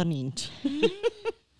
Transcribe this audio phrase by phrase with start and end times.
[0.00, 0.42] nincs.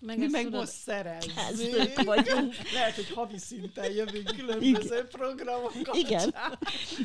[0.05, 2.03] Meg Mi meg tudod- most szerezzük.
[2.03, 2.53] Vagyunk.
[2.73, 5.95] Lehet, hogy havi szinten jövünk különböző programok kapcsán.
[6.05, 6.33] Igen.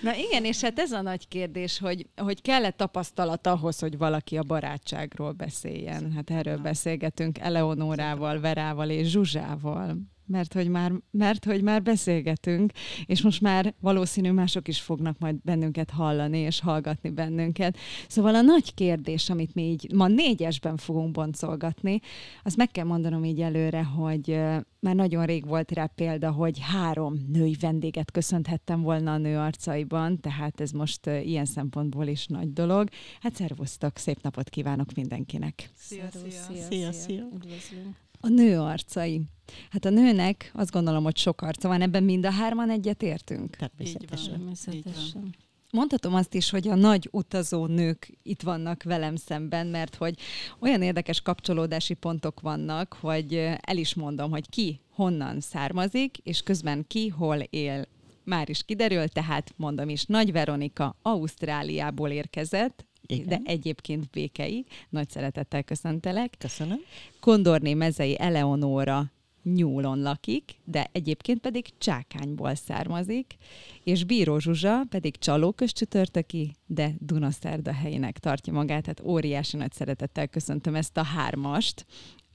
[0.02, 4.36] Na igen, és hát ez a nagy kérdés, hogy, hogy kell-e tapasztalat ahhoz, hogy valaki
[4.36, 6.12] a barátságról beszéljen.
[6.12, 9.96] Hát erről beszélgetünk Eleonórával, Verával és Zsuzsával.
[10.28, 12.72] Mert hogy, már, mert hogy már beszélgetünk,
[13.06, 17.76] és most már valószínű mások is fognak majd bennünket hallani és hallgatni bennünket.
[18.08, 22.00] Szóval a nagy kérdés, amit mi így ma négyesben fogunk boncolgatni,
[22.42, 24.40] azt meg kell mondanom így előre, hogy
[24.80, 30.20] már nagyon rég volt rá példa, hogy három női vendéget köszönhettem volna a nő arcaiban,
[30.20, 32.88] tehát ez most ilyen szempontból is nagy dolog.
[33.20, 35.70] Hát szervusztok, szép napot kívánok mindenkinek!
[35.74, 36.30] Szia, szia.
[36.30, 37.28] szia, Szia, szia.
[37.58, 38.07] szia.
[38.20, 39.22] A nő arcai.
[39.70, 43.56] Hát a nőnek azt gondolom, hogy sok arca van, ebben mind a hárman egyet értünk.
[43.56, 44.32] Természetesen.
[44.32, 45.34] Természetesen.
[45.70, 50.18] Mondhatom azt is, hogy a nagy utazó nők itt vannak velem szemben, mert hogy
[50.58, 56.84] olyan érdekes kapcsolódási pontok vannak, hogy el is mondom, hogy ki honnan származik, és közben
[56.86, 57.86] ki hol él.
[58.24, 63.26] Már is kiderül, tehát mondom is, Nagy Veronika Ausztráliából érkezett, Igen.
[63.26, 64.64] de egyébként békei.
[64.88, 66.34] Nagy szeretettel köszöntelek.
[66.38, 66.78] Köszönöm.
[67.20, 73.36] Kondorné mezei Eleonóra nyúlon lakik, de egyébként pedig Csákányból származik,
[73.84, 80.74] és Bíró Zsuzsa pedig csalóközcsütörtöki, de Dunaszerda helyének tartja magát, tehát óriási nagy szeretettel köszöntöm
[80.74, 81.86] ezt a hármast,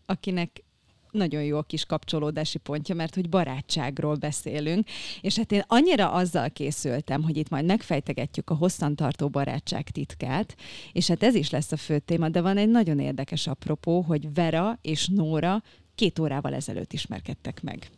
[0.06, 0.64] akinek
[1.14, 4.88] nagyon jó a kis kapcsolódási pontja, mert hogy barátságról beszélünk,
[5.22, 10.56] és hát én annyira azzal készültem, hogy itt majd megfejtegetjük a hosszantartó barátság titkát,
[10.92, 14.34] és hát ez is lesz a fő téma, de van egy nagyon érdekes apropó, hogy
[14.34, 15.64] Vera és Nóra
[15.96, 17.90] két órával ezelőtt ismerkedtek meg.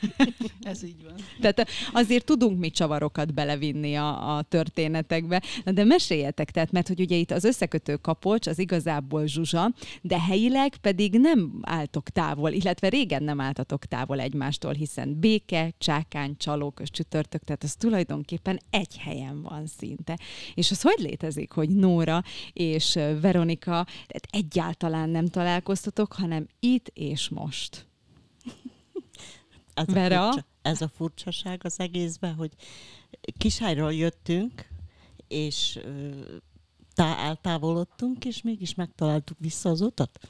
[0.60, 1.14] Ez így van.
[1.40, 5.42] Tehát azért tudunk mi csavarokat belevinni a, a történetekbe.
[5.64, 10.20] Na de meséljetek, tehát, mert hogy ugye itt az összekötő kapocs az igazából Zsuzsa, de
[10.20, 16.90] helyileg pedig nem álltok távol, illetve régen nem álltatok távol egymástól, hiszen béke, csákány, csalókös
[16.90, 20.18] csütörtök, tehát az tulajdonképpen egy helyen van szinte.
[20.54, 22.22] És az hogy létezik, hogy Nóra
[22.52, 27.86] és Veronika tehát egyáltalán nem találkoztatok, hanem itt és most?
[29.74, 30.28] Ez Vera?
[30.28, 32.50] A furcsa, ez a furcsaság az egészben, hogy
[33.38, 34.68] Kisályról jöttünk,
[35.28, 35.78] és
[36.94, 40.28] tá- eltávolodtunk, és mégis megtaláltuk vissza az utat.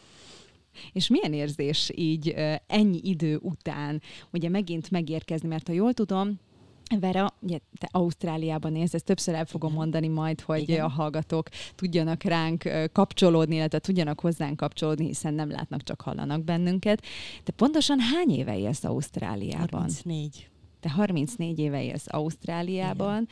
[0.93, 2.29] És milyen érzés így
[2.67, 4.03] ennyi idő után
[4.33, 6.41] ugye megint megérkezni, mert ha jól tudom,
[7.01, 10.85] Vera, ugye te Ausztráliában élsz, ezt többször el fogom mondani majd, hogy Igen.
[10.85, 17.03] a hallgatók tudjanak ránk kapcsolódni, illetve tudjanak hozzánk kapcsolódni, hiszen nem látnak, csak hallanak bennünket.
[17.43, 19.81] Te pontosan hány éve élsz Ausztráliában?
[19.81, 20.49] 34.
[20.81, 23.29] Te 34 éve élsz Ausztráliában.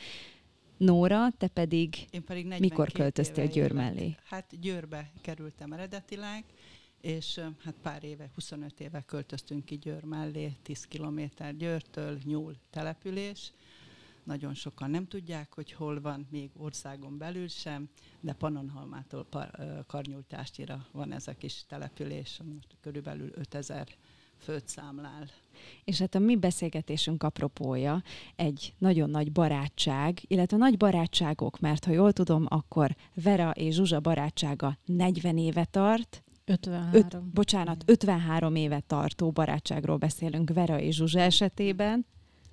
[0.77, 4.15] Nóra, te pedig Én pedig 42 mikor költöztél Győr mellé?
[4.29, 6.43] Hát Győrbe kerültem eredetileg,
[7.05, 13.51] és hát pár éve, 25 éve költöztünk ki Győr mellé, 10 kilométer Győrtől, Nyúl település.
[14.23, 19.27] Nagyon sokan nem tudják, hogy hol van, még országon belül sem, de Pannonhalmától
[19.87, 23.87] Karnyújtástira van ez a kis település, most körülbelül 5000
[24.37, 25.29] főt számlál.
[25.83, 28.03] És hát a mi beszélgetésünk apropója
[28.35, 33.99] egy nagyon nagy barátság, illetve nagy barátságok, mert ha jól tudom, akkor Vera és Zsuzsa
[33.99, 36.89] barátsága 40 éve tart, 53.
[36.93, 42.05] öt, bocsánat, 53 éve tartó barátságról beszélünk Vera és Zsuzsa esetében.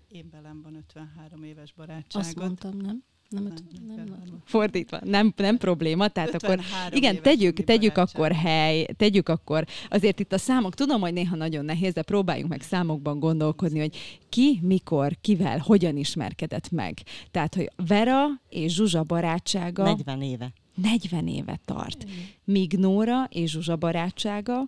[0.09, 2.37] Én belem van 53 éves Azt barátságot.
[2.37, 3.03] mondtam, nem?
[3.29, 3.53] Nem, Nem,
[3.87, 4.43] nem, nem, 53.
[4.45, 10.21] Fordítva, nem, nem probléma, tehát akkor 53 igen, tegyük, tegyük akkor hely, tegyük akkor, azért
[10.21, 13.97] itt a számok, tudom, hogy néha nagyon nehéz, de próbáljunk meg számokban gondolkodni, hogy
[14.29, 16.99] ki, mikor, kivel, hogyan ismerkedett meg.
[17.31, 20.53] Tehát, hogy Vera és Zsuzsa barátsága 40 éve.
[20.75, 22.05] 40 éve tart,
[22.45, 24.65] míg Nóra és Zsuzsa barátsága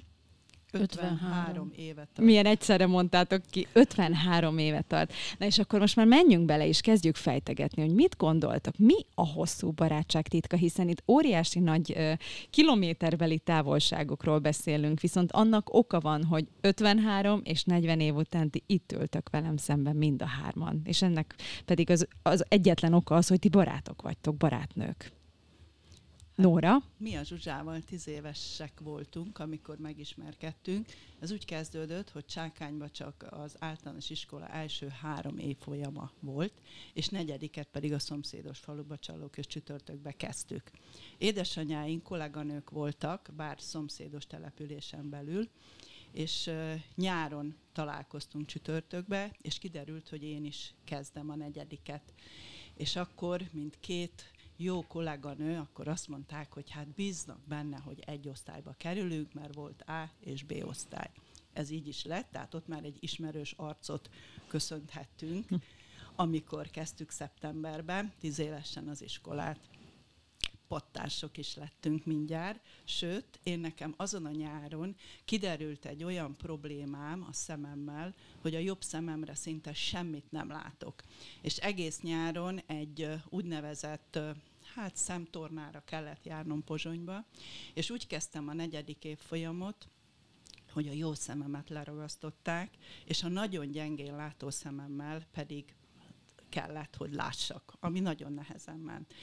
[0.75, 2.27] 53 évet tart.
[2.29, 5.13] milyen egyszerre mondtátok ki, 53 éve tart.
[5.39, 9.27] Na és akkor most már menjünk bele, és kezdjük fejtegetni, hogy mit gondoltak, mi a
[9.27, 12.13] hosszú barátság titka, hiszen itt óriási nagy ö,
[12.51, 18.93] kilométerbeli távolságokról beszélünk, viszont annak oka van, hogy 53 és 40 év után ti itt
[18.93, 20.81] ültök velem szemben mind a hárman.
[20.85, 21.35] És ennek
[21.65, 25.13] pedig az, az egyetlen oka az, hogy ti barátok vagytok, barátnők.
[26.35, 26.83] Nóra?
[26.97, 30.87] Mi a Zsuzsával tíz évesek voltunk, amikor megismerkedtünk.
[31.21, 36.53] Ez úgy kezdődött, hogy Csákányban csak az általános iskola első három évfolyama volt,
[36.93, 40.71] és negyediket pedig a szomszédos faluba csalók és csütörtökbe kezdtük.
[41.19, 45.49] Édesanyáink kolléganők voltak, bár szomszédos településen belül,
[46.13, 46.51] és
[46.95, 52.13] nyáron találkoztunk csütörtökbe, és kiderült, hogy én is kezdem a negyediket.
[52.75, 58.29] És akkor, mint két jó kolléganő, akkor azt mondták, hogy hát bíznak benne, hogy egy
[58.29, 61.11] osztályba kerülünk, mert volt A és B osztály.
[61.53, 64.11] Ez így is lett, tehát ott már egy ismerős arcot
[64.47, 65.49] köszönthettünk,
[66.17, 69.61] amikor kezdtük szeptemberben, tíz évesen az iskolát
[70.69, 77.33] pattársok is lettünk mindjárt, sőt, én nekem azon a nyáron kiderült egy olyan problémám a
[77.33, 81.03] szememmel, hogy a jobb szememre szinte semmit nem látok.
[81.41, 84.19] És egész nyáron egy úgynevezett
[84.75, 87.25] hát szemtornára kellett járnom Pozsonyba,
[87.75, 89.89] és úgy kezdtem a negyedik év folyamot,
[90.73, 92.71] hogy a jó szememet leragasztották,
[93.05, 95.75] és a nagyon gyengén látó szememmel pedig
[96.55, 99.15] kellett, hogy lássak, ami nagyon nehezen ment.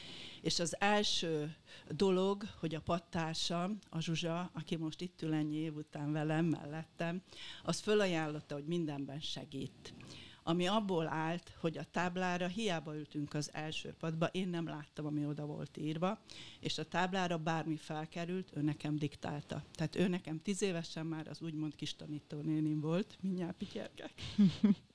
[0.41, 1.55] És az első
[1.87, 7.21] dolog, hogy a pattársam, a Zsuzsa, aki most itt ül ennyi év után velem, mellettem,
[7.63, 9.93] az fölajánlotta, hogy mindenben segít
[10.43, 15.25] ami abból állt, hogy a táblára hiába ültünk az első padba, én nem láttam, ami
[15.25, 16.19] oda volt írva,
[16.59, 19.63] és a táblára bármi felkerült, ő nekem diktálta.
[19.73, 24.13] Tehát ő nekem tíz évesen már az úgymond kis tanítónénim volt, mindjárt pityergek.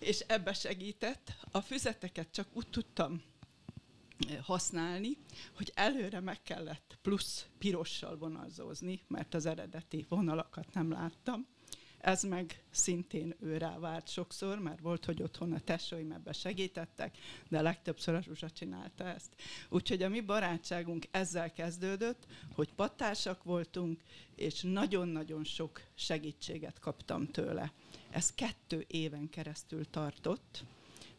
[0.00, 1.32] és ebbe segített.
[1.50, 3.22] A füzeteket csak úgy tudtam
[4.28, 5.16] eh, használni,
[5.56, 11.46] hogy előre meg kellett plusz pirossal vonalzózni, mert az eredeti vonalakat nem láttam.
[12.00, 17.16] Ez meg szintén őrá várt sokszor, mert volt, hogy otthon a tesóim ebbe segítettek,
[17.48, 19.34] de legtöbbször a Zsuzsa csinálta ezt.
[19.68, 24.00] Úgyhogy a mi barátságunk ezzel kezdődött, hogy pattársak voltunk,
[24.36, 27.72] és nagyon-nagyon sok segítséget kaptam tőle.
[28.10, 30.64] Ez kettő éven keresztül tartott,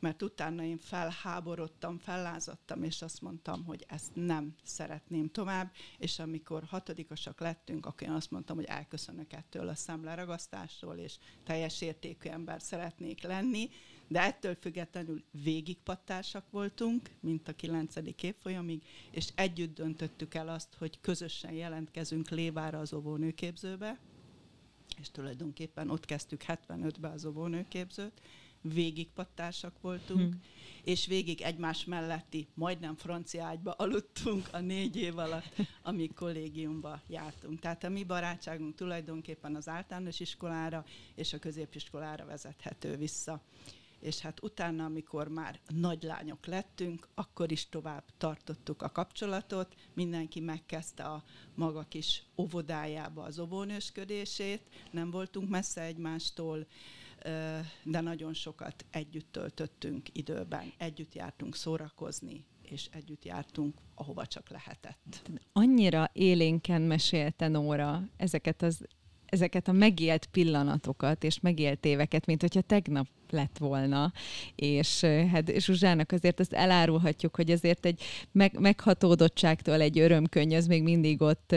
[0.02, 6.64] mert utána én felháborodtam, fellázadtam, és azt mondtam, hogy ezt nem szeretném tovább, és amikor
[6.64, 12.62] hatodikosak lettünk, akkor én azt mondtam, hogy elköszönök ettől a szemleragasztásról, és teljes értékű ember
[12.62, 13.70] szeretnék lenni,
[14.08, 17.96] de ettől függetlenül végigpattársak voltunk, mint a 9.
[18.22, 24.00] évfolyamig, és együtt döntöttük el azt, hogy közösen jelentkezünk Lévára az óvónőképzőbe,
[25.02, 28.22] és tulajdonképpen ott kezdtük 75-ben az óvónőképzőt,
[28.62, 30.42] végig pattársak voltunk, hmm.
[30.84, 37.60] és végig egymás melletti, majdnem francia ágyba aludtunk a négy év alatt, amíg kollégiumba jártunk.
[37.60, 43.42] Tehát a mi barátságunk tulajdonképpen az általános iskolára és a középiskolára vezethető vissza
[44.02, 50.40] és hát utána, amikor már nagy lányok lettünk, akkor is tovább tartottuk a kapcsolatot, mindenki
[50.40, 51.24] megkezdte a
[51.56, 56.68] maga kis óvodájába az óvónősködését, nem voltunk messze egymástól,
[57.84, 65.30] de nagyon sokat együtt töltöttünk időben, együtt jártunk szórakozni, és együtt jártunk, ahova csak lehetett.
[65.54, 68.88] Annyira élénken mesélte Nóra ezeket az
[69.32, 74.12] ezeket a megélt pillanatokat és megélt éveket, mint hogyha tegnap lett volna.
[74.56, 80.84] És hát Zsuzsának azért azt elárulhatjuk, hogy azért egy meg, meghatódottságtól egy örömkönyv az még
[80.84, 81.56] mindig ott,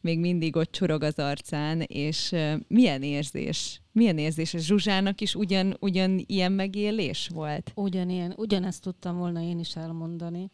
[0.00, 2.34] még mindig ott csorog az arcán, és
[2.68, 4.54] milyen érzés milyen érzés?
[4.54, 7.72] Ez Zsuzsának is ugyan, ugyan ilyen megélés volt?
[7.74, 10.50] Ugyanilyen, ugyanezt tudtam volna én is elmondani.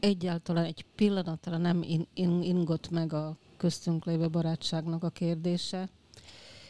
[0.00, 5.88] egyáltalán egy pillanatra nem in, in, ingott meg a köztünk lévő barátságnak a kérdése.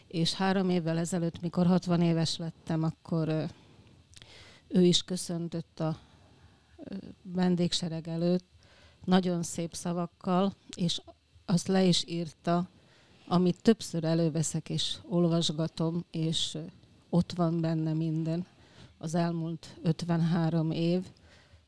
[0.07, 3.49] És három évvel ezelőtt, mikor 60 éves lettem, akkor
[4.69, 5.99] ő is köszöntött a
[7.23, 8.47] vendégsereg előtt,
[9.05, 11.01] nagyon szép szavakkal, és
[11.45, 12.69] azt le is írta,
[13.27, 16.59] amit többször előveszek és olvasgatom, és
[17.11, 18.47] ott van benne minden
[18.99, 21.07] az elmúlt 53 év,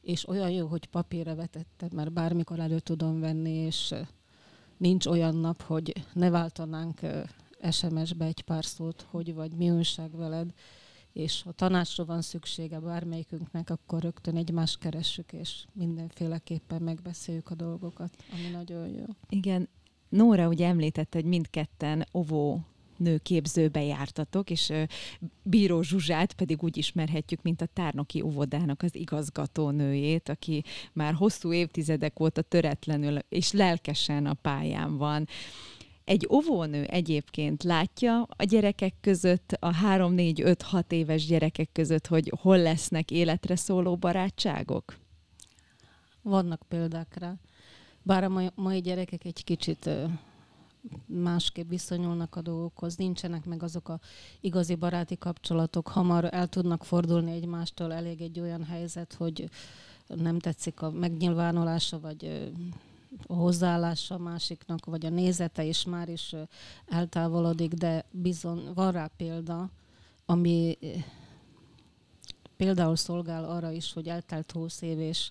[0.01, 3.95] és olyan jó, hogy papírra vetettem, mert bármikor elő tudom venni, és
[4.81, 7.01] nincs olyan nap, hogy ne váltanánk
[7.71, 10.53] SMS-be egy pár szót, hogy vagy mi újság veled,
[11.13, 18.17] és ha tanácsra van szüksége bármelyikünknek, akkor rögtön egymást keressük, és mindenféleképpen megbeszéljük a dolgokat,
[18.33, 19.05] ami nagyon jó.
[19.29, 19.69] Igen,
[20.09, 22.61] Nóra ugye említette, hogy mindketten ovó
[23.01, 24.73] nőképzőbe jártatok, és
[25.43, 31.53] Bíró Zsuzsát pedig úgy ismerhetjük, mint a Tárnoki óvodának az igazgató nőjét, aki már hosszú
[31.53, 35.29] évtizedek óta töretlenül és lelkesen a pályán van.
[36.05, 42.07] Egy óvónő egyébként látja a gyerekek között, a 3, 4, 5, 6 éves gyerekek között,
[42.07, 44.99] hogy hol lesznek életre szóló barátságok?
[46.23, 47.35] Vannak példák rá.
[48.03, 49.91] Bár a mai, mai gyerekek egy kicsit
[51.07, 54.01] másképp viszonyulnak a dolgokhoz, nincsenek meg azok a
[54.41, 59.51] igazi baráti kapcsolatok, hamar el tudnak fordulni egymástól, elég egy olyan helyzet, hogy
[60.07, 62.51] nem tetszik a megnyilvánulása, vagy
[63.27, 66.35] a hozzáállása a másiknak, vagy a nézete, és már is
[66.89, 69.71] eltávolodik, de bizony van rá példa,
[70.27, 70.79] ami
[72.57, 75.31] például szolgál arra is, hogy eltelt 20 év, és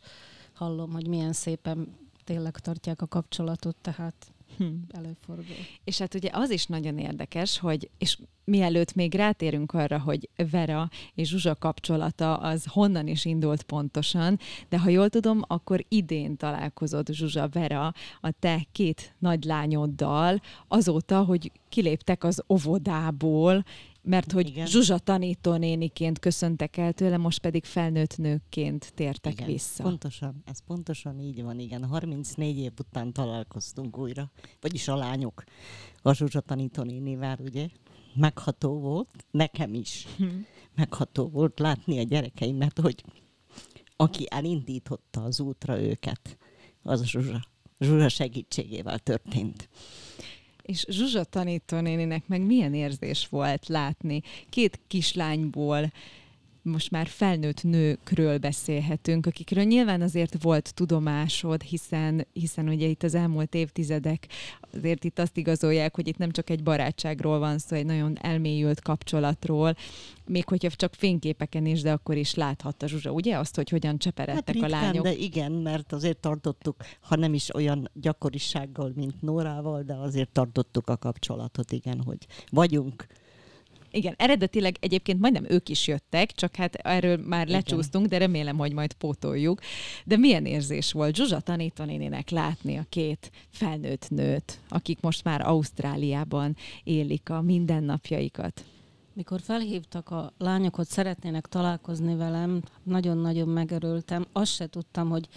[0.53, 4.65] hallom, hogy milyen szépen tényleg tartják a kapcsolatot, tehát hm.
[4.89, 5.55] előfordul.
[5.83, 10.89] És hát ugye az is nagyon érdekes, hogy, és mielőtt még rátérünk arra, hogy Vera
[11.15, 14.39] és Zsuzsa kapcsolata az honnan is indult pontosan,
[14.69, 21.23] de ha jól tudom, akkor idén találkozott Zsuzsa Vera a te két nagy lányoddal, azóta,
[21.23, 23.63] hogy kiléptek az óvodából,
[24.01, 24.65] mert hogy Igen.
[24.65, 29.83] Zsuzsa tanítónéniként köszöntek el tőle, most pedig felnőtt nőkként tértek igen, vissza.
[29.83, 31.85] Pontosan, ez pontosan így van, igen.
[31.85, 35.43] 34 év után találkoztunk újra, vagyis a lányok
[36.01, 37.67] a Zsuzsa tanítónénivel, ugye?
[38.15, 40.07] Megható volt, nekem is.
[40.17, 40.25] Hm.
[40.75, 43.03] Megható volt látni a gyerekeimet, hogy
[43.95, 46.37] aki elindította az útra őket,
[46.83, 47.41] az Zsuzsa.
[47.79, 49.69] Zsuzsa segítségével történt.
[50.69, 55.91] És Zsuzsa tanítónéninek meg milyen érzés volt látni két kislányból
[56.69, 63.15] most már felnőtt nőkről beszélhetünk, akikről nyilván azért volt tudomásod, hiszen, hiszen ugye itt az
[63.15, 64.27] elmúlt évtizedek
[64.73, 68.81] azért itt azt igazolják, hogy itt nem csak egy barátságról van szó, egy nagyon elmélyült
[68.81, 69.75] kapcsolatról,
[70.25, 74.45] még hogyha csak fényképeken is, de akkor is láthatta Zsuzsa, ugye azt, hogy hogyan cseperedtek
[74.45, 75.03] hát ritkán, a lányok?
[75.03, 80.89] de igen, mert azért tartottuk, ha nem is olyan gyakorisággal, mint Nórával, de azért tartottuk
[80.89, 83.07] a kapcsolatot, igen, hogy vagyunk,
[83.91, 87.59] igen, eredetileg egyébként majdnem ők is jöttek, csak hát erről már Igen.
[87.59, 89.59] lecsúsztunk, de remélem, hogy majd pótoljuk.
[90.05, 96.55] De milyen érzés volt Zsuzsa tanítónénének látni a két felnőtt nőt, akik most már Ausztráliában
[96.83, 98.65] élik a mindennapjaikat?
[99.13, 104.25] Mikor felhívtak a lányok, hogy szeretnének találkozni velem, nagyon-nagyon megörültem.
[104.31, 105.27] Azt se tudtam, hogy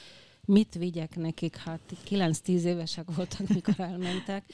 [0.47, 4.45] mit vigyek nekik, hát 9-10 évesek voltak, mikor elmentek,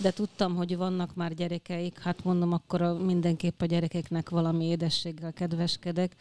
[0.00, 5.32] de tudtam, hogy vannak már gyerekeik, hát mondom, akkor a, mindenképp a gyerekeknek valami édességgel
[5.32, 6.16] kedveskedek,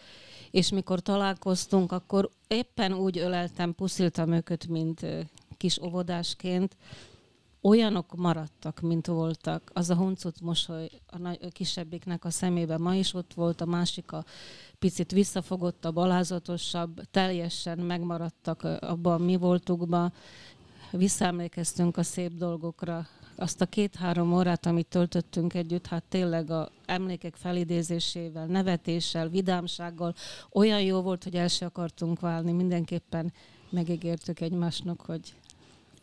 [0.52, 5.06] és mikor találkoztunk, akkor éppen úgy öleltem, pusziltam őket, mint
[5.58, 6.76] kis óvodásként,
[7.64, 9.72] olyanok maradtak, mint voltak.
[9.74, 13.66] Az a huncut mosoly a, nagy, a kisebbiknek a szemében ma is ott volt, a
[13.66, 14.26] másik a
[14.80, 20.14] picit visszafogottabb, alázatosabb, teljesen megmaradtak abban mi voltukban.
[20.92, 27.36] Visszaemlékeztünk a szép dolgokra, azt a két-három órát, amit töltöttünk együtt, hát tényleg a emlékek
[27.36, 30.14] felidézésével, nevetéssel, vidámsággal
[30.52, 32.52] olyan jó volt, hogy el se akartunk válni.
[32.52, 33.34] Mindenképpen
[33.70, 35.34] megígértük egymásnak, hogy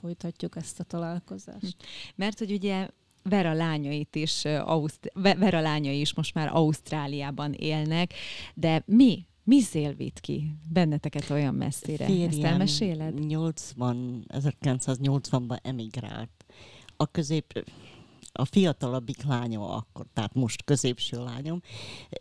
[0.01, 1.77] folytatjuk ezt a találkozást.
[2.15, 2.89] Mert hogy ugye
[3.23, 8.15] Vera lányait is, Auszt- Vera lányai is most már Ausztráliában élnek,
[8.55, 12.05] de mi mi szélvít ki benneteket olyan messzire?
[12.05, 13.27] Férjem Ezt elmeséled?
[13.27, 16.45] 80, 1980-ban emigrált.
[16.97, 17.65] A közép,
[18.33, 21.61] a fiatalabbik lányom akkor, tehát most középső lányom,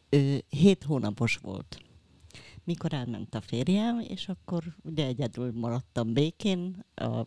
[0.10, 1.80] ő, hét hónapos volt
[2.70, 7.26] mikor elment a férjem, és akkor ugye egyedül maradtam békén a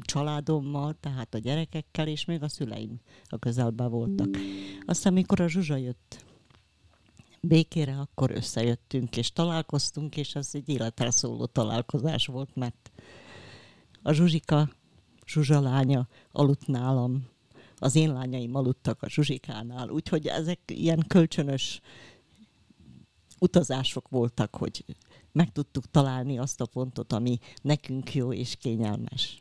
[0.00, 4.28] családommal, tehát a gyerekekkel, és még a szüleim a közelben voltak.
[4.86, 6.24] Aztán, mikor a Zsuzsa jött
[7.40, 12.92] békére, akkor összejöttünk, és találkoztunk, és az egy életre szóló találkozás volt, mert
[14.02, 14.68] a Zsuzsika,
[15.26, 17.26] Zsuzsa lánya aludt nálam,
[17.76, 21.80] az én lányaim aludtak a Zsuzsikánál, úgyhogy ezek ilyen kölcsönös
[23.44, 24.84] utazások voltak, hogy
[25.32, 29.36] meg tudtuk találni azt a pontot, ami nekünk jó és kényelmes.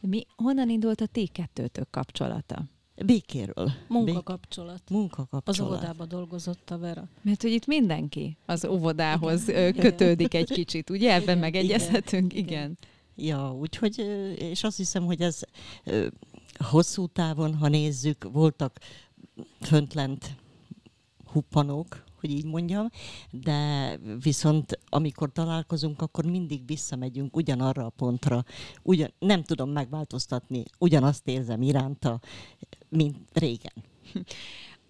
[0.00, 2.64] Mi, honnan indult a ti kettőtök kapcsolata?
[3.06, 3.72] Békéről.
[3.88, 4.82] Munkakapcsolat.
[4.88, 4.98] Bék...
[4.98, 5.48] Munkakapcsolat.
[5.48, 7.08] Az óvodába dolgozott a Vera.
[7.22, 9.72] Mert hogy itt mindenki az óvodához igen.
[9.72, 11.12] kötődik egy kicsit, ugye?
[11.12, 12.46] Ebben igen, megegyezhetünk, igen.
[12.46, 12.78] igen.
[13.14, 13.98] Ja, úgyhogy,
[14.38, 15.40] és azt hiszem, hogy ez
[16.58, 18.78] hosszú távon, ha nézzük, voltak
[19.60, 20.36] föntlent
[21.32, 22.88] huppanók, hogy így mondjam,
[23.30, 23.90] de
[24.22, 28.44] viszont amikor találkozunk, akkor mindig visszamegyünk ugyanarra a pontra.
[28.82, 32.20] Ugyan, nem tudom megváltoztatni, ugyanazt érzem iránta,
[32.88, 33.72] mint régen.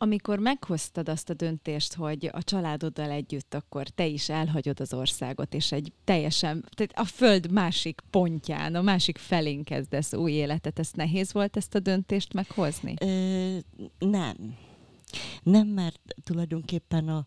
[0.01, 5.55] Amikor meghoztad azt a döntést, hogy a családoddal együtt akkor te is elhagyod az országot,
[5.55, 10.91] és egy teljesen, tehát a föld másik pontján, a másik felén kezdesz új életet, ez
[10.93, 12.95] nehéz volt ezt a döntést meghozni?
[13.01, 13.57] Ö,
[13.99, 14.57] nem
[15.43, 17.27] nem, mert tulajdonképpen a,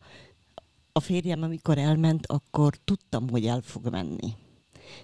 [0.91, 4.33] a férjem, amikor elment, akkor tudtam, hogy el fog menni.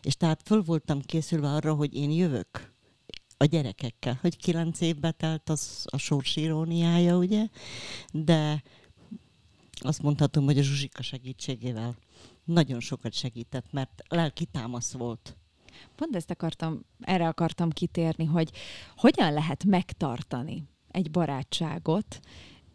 [0.01, 2.75] És tehát föl voltam készülve arra, hogy én jövök
[3.37, 7.47] a gyerekekkel, hogy kilenc évbe telt az a sors iróniája, ugye,
[8.11, 8.63] de
[9.79, 11.95] azt mondhatom, hogy a Zsuzsika segítségével
[12.43, 15.37] nagyon sokat segített, mert lelki támasz volt.
[15.95, 18.51] Pont ezt akartam, erre akartam kitérni, hogy
[18.95, 22.19] hogyan lehet megtartani egy barátságot,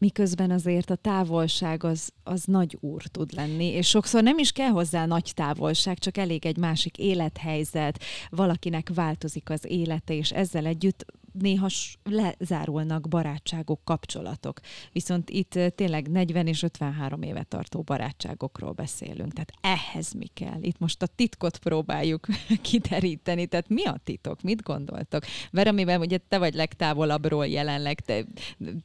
[0.02, 4.68] miközben azért a távolság az, az nagy úr tud lenni, és sokszor nem is kell
[4.68, 11.04] hozzá nagy távolság, csak elég egy másik élethelyzet, valakinek változik az élete, és ezzel együtt
[11.32, 11.68] néha
[12.02, 14.60] lezárulnak barátságok, kapcsolatok.
[14.92, 19.32] Viszont itt tényleg 40 és 53 éve tartó barátságokról beszélünk.
[19.32, 20.62] Tehát ehhez mi kell?
[20.62, 22.26] Itt most a titkot próbáljuk
[22.70, 23.46] kiteríteni.
[23.46, 24.42] Tehát mi a titok?
[24.42, 25.24] Mit gondoltok?
[25.72, 28.24] amiben ugye te vagy legtávolabbról jelenleg, te,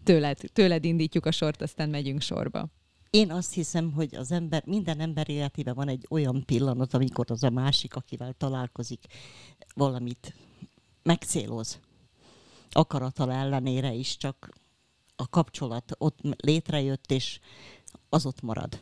[0.04, 2.68] tőled, tőled indítjuk a sort, aztán megyünk sorba.
[3.10, 7.44] Én azt hiszem, hogy az ember, minden ember életében van egy olyan pillanat, amikor az
[7.44, 9.06] a másik, akivel találkozik,
[9.76, 10.34] valamit
[11.04, 11.80] megcéloz
[12.72, 14.50] akaratal ellenére is csak
[15.16, 17.40] a kapcsolat ott létrejött, és
[18.10, 18.82] az ott marad.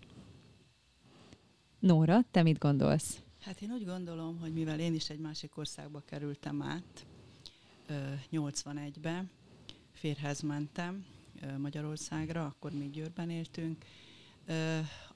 [1.79, 3.19] Nóra, te mit gondolsz?
[3.41, 7.05] Hát én úgy gondolom, hogy mivel én is egy másik országba kerültem át,
[8.31, 9.25] 81-be,
[9.93, 11.05] férhez mentem
[11.57, 13.85] Magyarországra, akkor még Győrben éltünk.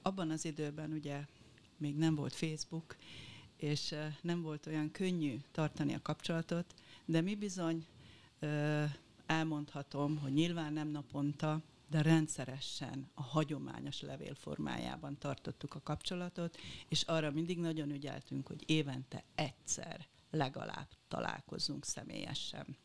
[0.01, 1.25] Abban az időben ugye
[1.77, 2.95] még nem volt Facebook,
[3.58, 6.73] és nem volt olyan könnyű tartani a kapcsolatot,
[7.05, 7.86] de mi bizony
[9.25, 17.02] elmondhatom, hogy nyilván nem naponta, de rendszeresen a hagyományos levél formájában tartottuk a kapcsolatot, és
[17.02, 22.78] arra mindig nagyon ügyeltünk, hogy évente egyszer legalább találkozunk személyesen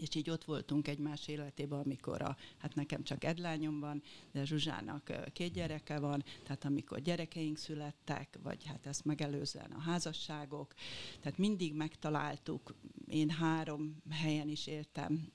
[0.00, 4.44] és így ott voltunk egymás életében, amikor a, hát nekem csak egy lányom van, de
[4.44, 10.74] Zsuzsának két gyereke van, tehát amikor gyerekeink születtek, vagy hát ezt megelőzően a házasságok,
[11.20, 12.74] tehát mindig megtaláltuk,
[13.06, 15.32] én három helyen is éltem,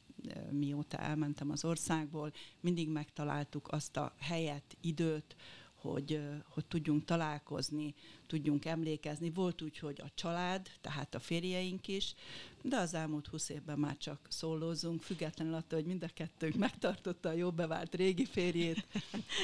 [0.52, 5.36] mióta elmentem az országból, mindig megtaláltuk azt a helyet, időt,
[5.84, 7.94] hogy, hogy tudjunk találkozni,
[8.28, 9.30] tudjunk emlékezni.
[9.30, 12.16] Volt úgy, hogy a család, tehát a férjeink is,
[12.62, 17.30] de az elmúlt húsz évben már csak szólózunk, függetlenül attól, hogy mind a kettőnk megtartotta
[17.30, 18.86] a jó bevált régi férjét,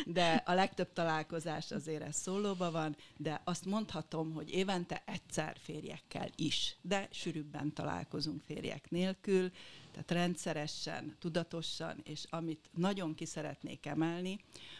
[0.05, 6.29] de a legtöbb találkozás azért ez szólóba van, de azt mondhatom, hogy évente egyszer férjekkel
[6.35, 9.51] is, de sűrűbben találkozunk férjek nélkül,
[9.91, 14.39] tehát rendszeresen, tudatosan, és amit nagyon ki szeretnék emelni,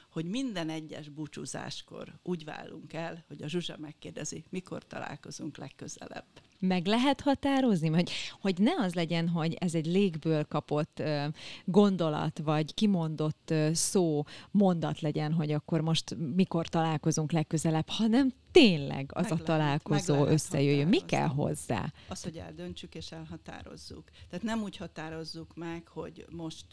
[0.10, 6.26] hogy minden egyes búcsúzáskor úgy válunk el, hogy a Zsuzsa megkérdezi, mikor találkozunk legközelebb.
[6.60, 11.26] Meg lehet határozni, hogy, hogy ne az legyen, hogy ez egy légből kapott uh,
[11.66, 19.12] gondolat, vagy kimondott uh, szó, mondat legyen, hogy akkor most mikor találkozunk legközelebb, hanem tényleg
[19.14, 20.88] az meg a találkozó lehet, összejöjjön.
[20.88, 21.94] Mi kell hozzá?
[22.08, 24.10] Az, hogy eldöntsük és elhatározzuk.
[24.30, 26.66] Tehát nem úgy határozzuk meg, hogy most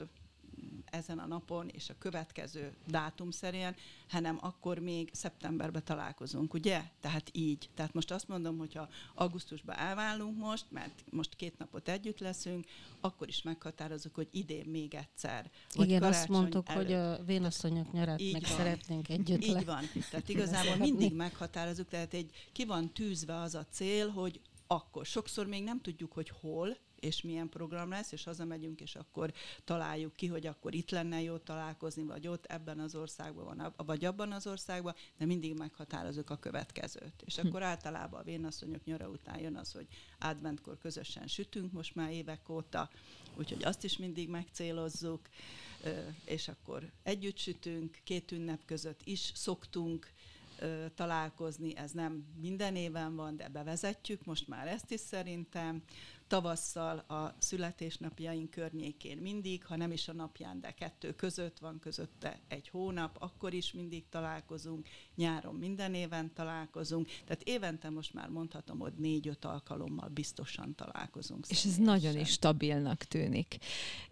[0.91, 3.75] ezen a napon és a következő dátum szerint,
[4.09, 6.83] hanem akkor még szeptemberben találkozunk, ugye?
[7.01, 7.71] Tehát így.
[7.75, 12.67] Tehát most azt mondom, hogyha augusztusban elválunk most, mert most két napot együtt leszünk,
[13.01, 15.51] akkor is meghatározunk, hogy idén még egyszer.
[15.75, 16.83] Vagy Igen, azt mondtuk, előtt.
[16.83, 18.57] hogy a vénasszonyok nyarát így meg van.
[18.57, 19.65] szeretnénk együtt Így le.
[19.65, 19.85] van.
[20.11, 25.07] Tehát igazából mindig meghatározunk, tehát egy ki van tűzve az a cél, hogy akkor.
[25.07, 29.33] Sokszor még nem tudjuk, hogy hol, és milyen program lesz, és hazamegyünk, és akkor
[29.65, 34.05] találjuk ki, hogy akkor itt lenne jó találkozni, vagy ott ebben az országban van, vagy
[34.05, 37.23] abban az országban, de mindig meghatározunk a következőt.
[37.25, 37.47] És hm.
[37.47, 39.87] akkor általában a vénasszonyok nyara után jön az, hogy
[40.19, 42.91] adventkor közösen sütünk most már évek óta,
[43.37, 45.29] úgyhogy azt is mindig megcélozzuk,
[46.25, 50.15] és akkor együtt sütünk, két ünnep között is szoktunk,
[50.95, 55.83] találkozni, ez nem minden éven van, de bevezetjük most már ezt is szerintem
[56.27, 62.41] tavasszal a születésnapjaink környékén mindig, ha nem is a napján, de kettő között van közötte
[62.49, 68.79] egy hónap, akkor is mindig találkozunk, nyáron minden éven találkozunk, tehát évente most már mondhatom,
[68.79, 71.47] hogy négy-öt alkalommal biztosan találkozunk.
[71.49, 73.57] És ez nagyon is stabilnak tűnik.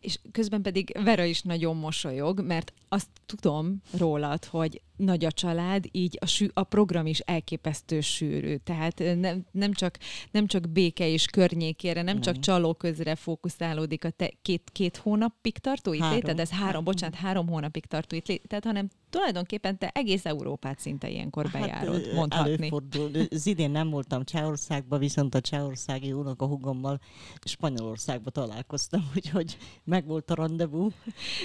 [0.01, 5.85] És közben pedig Vera is nagyon mosolyog, mert azt tudom rólad, hogy nagy a család,
[5.91, 8.57] így a, sű, a program is elképesztő sűrű.
[8.57, 9.99] Tehát nem, nem, csak,
[10.31, 15.59] nem csak béke és környékére, nem csak csaló közre fókuszálódik a te két, két hónapig
[15.59, 19.89] tartó itt léted, ez három, három, bocsánat, három hónapig tartó itt léted, hanem tulajdonképpen te
[19.89, 22.53] egész Európát szinte ilyenkor hát, bejárod, hát, mondhatni.
[22.53, 23.11] Előfordul.
[23.31, 27.01] Az idén nem voltam Csehországban, viszont a csehországi hugommal
[27.45, 30.91] Spanyolországba találkoztam, úgyhogy megvolt a rendezvú.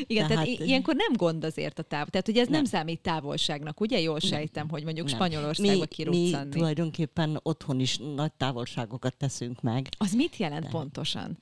[0.08, 2.08] Igen, tehát, tehát ilyenkor nem gond azért a táv.
[2.08, 4.00] Tehát, hogy ez nem, nem számít távolságnak, ugye?
[4.00, 5.16] Jól sejtem, hogy mondjuk nem.
[5.16, 6.46] Spanyolországba kiruccanni.
[6.46, 9.88] Mi tulajdonképpen otthon is nagy távolságokat teszünk meg.
[9.98, 10.70] Az mit jelent De.
[10.70, 11.38] pontosan?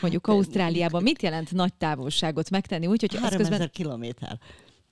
[0.00, 2.86] Mondjuk hát, Ausztráliában mit jelent nagy távolságot megtenni?
[2.86, 3.70] Úgy, hogy 3000 közben...
[3.72, 4.38] kilométer.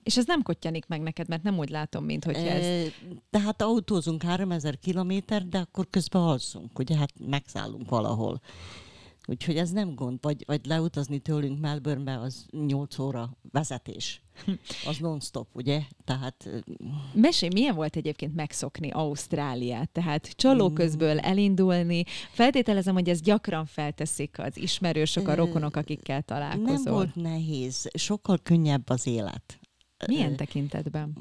[0.07, 2.91] És ez nem kottyanik meg neked, mert nem úgy látom, mint hogy ez...
[3.29, 8.41] Tehát autózunk 3000 kilométer, de akkor közben alszunk, ugye hát megszállunk valahol.
[9.29, 14.21] Úgyhogy ez nem gond, vagy, vagy leutazni tőlünk Melbournebe az 8 óra vezetés.
[14.89, 15.81] Az non-stop, ugye?
[16.05, 16.49] Tehát...
[17.13, 19.89] Mesélj, milyen volt egyébként megszokni Ausztráliát?
[19.89, 22.03] Tehát csaló közből elindulni.
[22.31, 26.73] Feltételezem, hogy ez gyakran felteszik az ismerősök, a rokonok, akikkel találkozol.
[26.73, 29.59] Nem volt nehéz, sokkal könnyebb az élet.
[30.05, 31.17] Milyen tekintetben?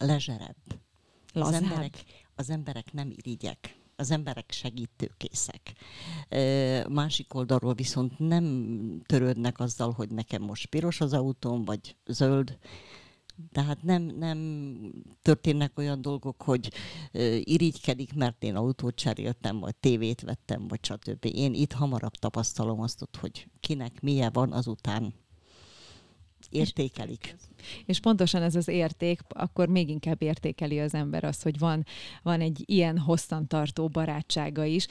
[0.00, 0.56] Lezserebb.
[0.66, 1.62] Az Lazább.
[1.62, 5.72] emberek, az emberek nem irigyek az emberek segítőkészek.
[6.88, 12.58] Másik oldalról viszont nem törődnek azzal, hogy nekem most piros az autóm, vagy zöld.
[13.52, 14.76] Tehát nem, nem
[15.22, 16.72] történnek olyan dolgok, hogy
[17.42, 21.24] irigykedik, mert én autót cseréltem, vagy tévét vettem, vagy stb.
[21.24, 25.14] Én itt hamarabb tapasztalom azt, hogy kinek milyen van, azután
[26.52, 27.36] értékelik.
[27.86, 31.84] És pontosan ez az érték, akkor még inkább értékeli az ember azt, hogy van,
[32.22, 34.86] van egy ilyen hosszantartó barátsága is.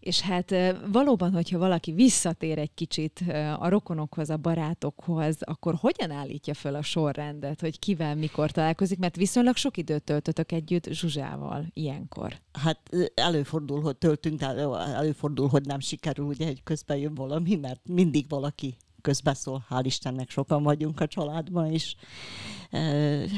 [0.00, 0.54] És hát
[0.92, 3.24] valóban, hogyha valaki visszatér egy kicsit
[3.58, 8.98] a rokonokhoz, a barátokhoz, akkor hogyan állítja fel a sorrendet, hogy kivel mikor találkozik?
[8.98, 12.40] Mert viszonylag sok időt töltötök együtt Zsuzsával ilyenkor.
[12.52, 17.80] Hát előfordul, hogy töltünk, de előfordul, hogy nem sikerül, ugye, hogy közben jön valami, mert
[17.88, 18.76] mindig valaki
[19.06, 21.94] közbeszól, hál' Istennek sokan vagyunk a családban, és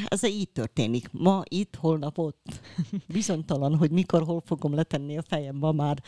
[0.06, 1.12] ez így történik.
[1.12, 2.60] Ma itt, holnap ott.
[3.12, 5.56] Bizonytalan, hogy mikor, hol fogom letenni a fejem.
[5.56, 6.02] Ma már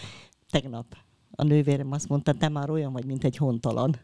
[0.51, 0.97] tegnap
[1.31, 3.97] a nővérem azt mondta, te már olyan vagy, mint egy hontalan.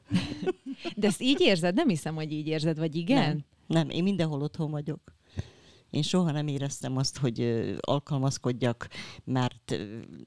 [0.96, 1.74] De ezt így érzed?
[1.74, 3.26] Nem hiszem, hogy így érzed, vagy igen?
[3.26, 5.00] Nem, nem én mindenhol otthon vagyok.
[5.90, 8.88] Én soha nem éreztem azt, hogy alkalmazkodjak,
[9.24, 9.76] mert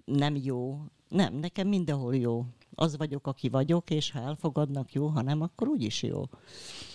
[0.06, 0.80] nem jó.
[1.08, 2.46] Nem, nekem mindenhol jó
[2.80, 6.24] az vagyok, aki vagyok, és ha elfogadnak, jó, ha nem, akkor úgyis jó.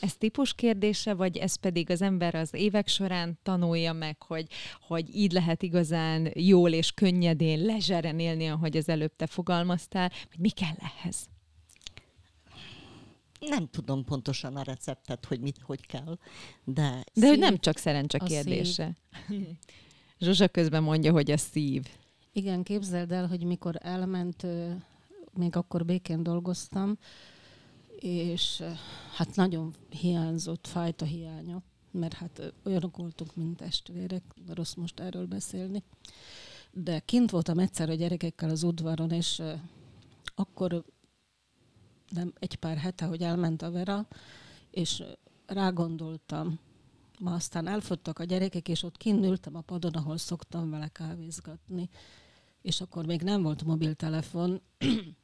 [0.00, 4.46] Ez típus kérdése, vagy ez pedig az ember az évek során tanulja meg, hogy,
[4.80, 10.38] hogy így lehet igazán jól és könnyedén, lezseren élni, ahogy az előbb te fogalmaztál, hogy
[10.38, 11.26] mi kell ehhez?
[13.40, 16.18] Nem tudom pontosan a receptet, hogy mit, hogy kell,
[16.64, 17.04] de...
[17.14, 18.96] De hogy nem csak szerencse kérdése.
[20.18, 21.86] Zsuzsa közben mondja, hogy a szív.
[22.32, 24.46] Igen, képzeld el, hogy mikor elment
[25.36, 26.98] még akkor békén dolgoztam,
[27.98, 28.78] és eh,
[29.14, 34.22] hát nagyon hiányzott, fájt a hiánya, mert hát eh, olyanok voltunk, mint testvérek,
[34.54, 35.82] rossz most erről beszélni.
[36.72, 39.60] De kint voltam egyszer a gyerekekkel az udvaron, és eh,
[40.34, 40.84] akkor
[42.08, 44.06] nem egy pár hete, hogy elment a Vera,
[44.70, 45.02] és
[45.46, 46.58] rágondoltam,
[47.18, 51.88] ma aztán elfogytak a gyerekek, és ott kint ültem a padon, ahol szoktam vele kávézgatni.
[52.62, 54.60] És akkor még nem volt mobiltelefon,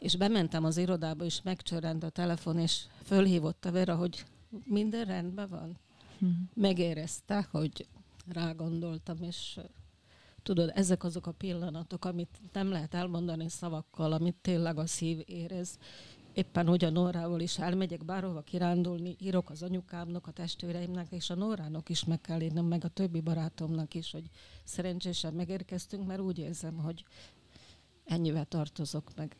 [0.00, 4.24] és bementem az irodába, és megcsörrent a telefon, és fölhívott a Vera, hogy
[4.64, 5.78] minden rendben van.
[6.18, 6.50] Hmm.
[6.54, 7.86] Megérezte, hogy
[8.32, 9.58] rágondoltam, és
[10.42, 15.78] tudod, ezek azok a pillanatok, amit nem lehet elmondani szavakkal, amit tényleg a szív érez.
[16.32, 21.34] Éppen hogy a Norrával is elmegyek bárhova kirándulni, írok az anyukámnak, a testvéreimnek, és a
[21.34, 24.24] Norrának is meg kell írnom, meg a többi barátomnak is, hogy
[24.64, 27.04] szerencsésen megérkeztünk, mert úgy érzem, hogy
[28.04, 29.36] ennyivel tartozok meg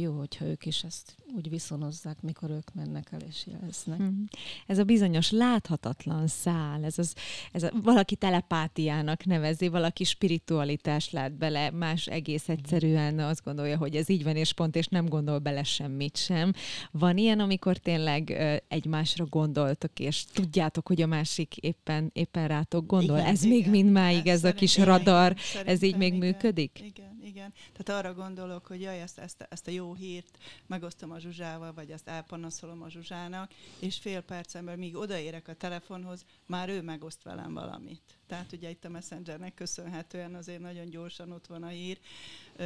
[0.00, 3.98] jó, hogyha ők is ezt úgy viszonozzák, mikor ők mennek el és jeleznek.
[3.98, 4.22] Mm.
[4.66, 7.14] Ez a bizonyos láthatatlan szál, ez, az,
[7.52, 13.96] ez a, valaki telepátiának nevezi, valaki spiritualitást lát bele, más egész egyszerűen azt gondolja, hogy
[13.96, 16.52] ez így van, és pont, és nem gondol bele semmit sem.
[16.90, 18.30] Van ilyen, amikor tényleg
[18.68, 23.18] egymásra gondoltok, és tudjátok, hogy a másik éppen, éppen rátok gondol.
[23.18, 26.80] Igen, ez igen, még mindmáig, ez a kis radar, ez így még igen, működik?
[26.82, 27.52] Igen igen.
[27.72, 31.90] Tehát arra gondolok, hogy jaj, ezt, ezt, ezt a jó hírt megosztom a Zsuzsával, vagy
[31.90, 37.22] ezt elpanaszolom a Zsuzsának, és fél percen belül, míg odaérek a telefonhoz, már ő megoszt
[37.22, 38.18] velem valamit.
[38.26, 41.98] Tehát ugye itt a Messengernek köszönhetően azért nagyon gyorsan ott van a hír,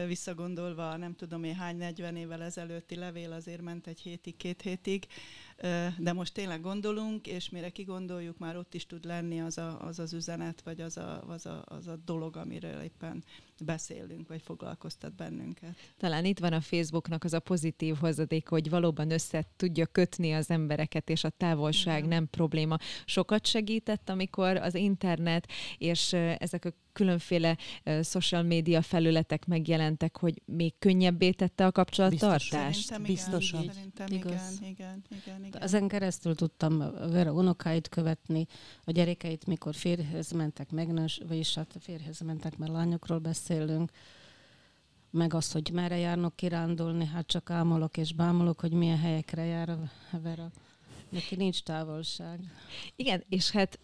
[0.07, 5.07] visszagondolva nem tudom én hány 40 évvel ezelőtti levél azért ment egy hétig, két hétig,
[5.99, 9.99] de most tényleg gondolunk, és mire kigondoljuk, már ott is tud lenni az a, az,
[9.99, 13.25] az üzenet, vagy az a, az, a, az a dolog, amiről éppen
[13.64, 15.77] beszélünk, vagy foglalkoztat bennünket.
[15.96, 20.51] Talán itt van a Facebooknak az a pozitív hozadék, hogy valóban össze tudja kötni az
[20.51, 22.09] embereket, és a távolság Igen.
[22.09, 22.77] nem probléma.
[23.05, 30.42] Sokat segített, amikor az internet és ezek a különféle uh, social media felületek megjelentek, hogy
[30.44, 33.03] még könnyebbé tette a kapcsolattartást?
[33.03, 33.53] Biztos.
[33.53, 35.62] Igen, Szerintem igen, igen, igen, igen.
[35.62, 36.79] Ezen keresztül tudtam
[37.11, 38.46] Vera unokáit követni,
[38.85, 43.18] a gyerekeit, mikor férjhez mentek, megnős, vagyis hát férjhez mentek, mert lányokról
[43.51, 43.91] beszélünk,
[45.11, 49.69] meg azt, hogy merre járnak kirándulni, hát csak ámolok és bámolok, hogy milyen helyekre jár
[49.69, 49.79] a
[50.23, 50.51] Vera.
[51.09, 52.41] Neki nincs távolság.
[52.97, 53.79] Igen, és hát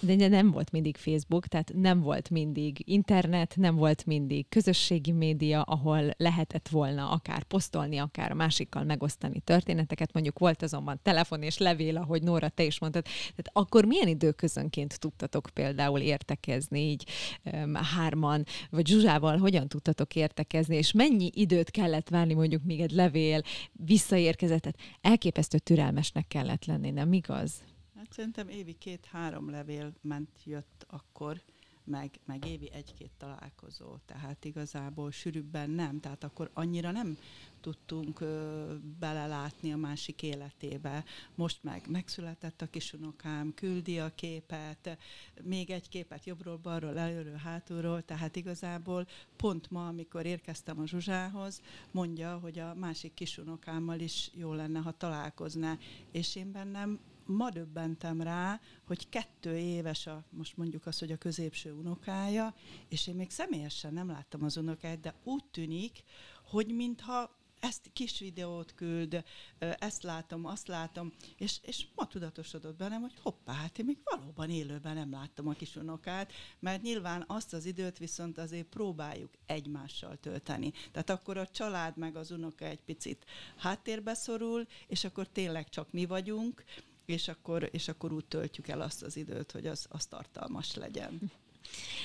[0.00, 5.62] de nem volt mindig Facebook, tehát nem volt mindig internet, nem volt mindig közösségi média,
[5.62, 10.12] ahol lehetett volna akár posztolni, akár a másikkal megosztani történeteket.
[10.12, 13.02] Mondjuk volt azonban telefon és levél, ahogy Nóra, te is mondtad.
[13.04, 17.06] Tehát akkor milyen időközönként tudtatok például értekezni így
[17.52, 22.92] um, hárman, vagy Zsuzsával hogyan tudtatok értekezni, és mennyi időt kellett várni mondjuk, még egy
[22.92, 23.40] levél
[23.72, 24.60] visszaérkezett?
[24.60, 27.62] Tehát elképesztő türelmesnek kellett lenni, nem igaz?
[28.06, 31.42] Hát szerintem évi két-három levél ment, jött akkor,
[31.84, 37.18] meg, meg évi egy-két találkozó, tehát igazából sűrűbben nem, tehát akkor annyira nem
[37.60, 41.04] tudtunk ö, belelátni a másik életébe.
[41.34, 44.98] Most meg megszületett a kisunokám, küldi a képet,
[45.42, 51.62] még egy képet jobbról, balról, előről, hátulról, tehát igazából pont ma, amikor érkeztem a Zsuzsához,
[51.90, 55.78] mondja, hogy a másik kisunokámmal is jó lenne, ha találkozná,
[56.10, 61.16] és én bennem ma döbbentem rá, hogy kettő éves a, most mondjuk azt, hogy a
[61.16, 62.54] középső unokája,
[62.88, 66.02] és én még személyesen nem láttam az unokáját, de úgy tűnik,
[66.44, 69.24] hogy mintha ezt kis videót küld,
[69.58, 74.50] ezt látom, azt látom, és, és ma tudatosodott bennem, hogy hoppá, hát én még valóban
[74.50, 80.16] élőben nem láttam a kis unokát, mert nyilván azt az időt viszont azért próbáljuk egymással
[80.16, 80.72] tölteni.
[80.92, 83.24] Tehát akkor a család meg az unoka egy picit
[83.56, 86.64] háttérbe szorul, és akkor tényleg csak mi vagyunk,
[87.06, 91.30] és akkor, és akkor úgy töltjük el azt az időt, hogy az, az tartalmas legyen.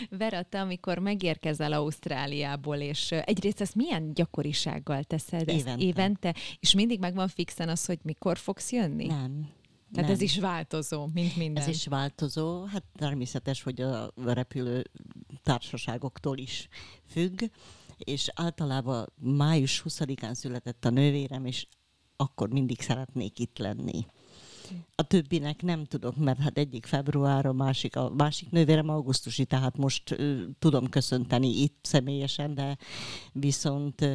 [0.09, 5.47] Vera, te amikor megérkezel Ausztráliából, és egyrészt ezt milyen gyakorisággal teszed?
[5.47, 5.71] Évente.
[5.71, 6.35] Ezt évente?
[6.59, 9.05] És mindig megvan fixen az, hogy mikor fogsz jönni?
[9.05, 9.49] Nem.
[9.91, 10.15] Tehát nem.
[10.15, 11.63] ez is változó, mint minden.
[11.63, 12.63] Ez is változó.
[12.63, 14.83] Hát természetes, hogy a repülő
[15.43, 16.67] társaságoktól is
[17.07, 17.41] függ,
[17.97, 21.67] és általában május 20-án született a nővérem, és
[22.15, 24.05] akkor mindig szeretnék itt lenni.
[24.95, 29.77] A többinek nem tudok, mert hát egyik február, a másik, a másik nővérem augusztusi, tehát
[29.77, 32.77] most ö, tudom köszönteni itt személyesen, de
[33.33, 34.13] viszont ö,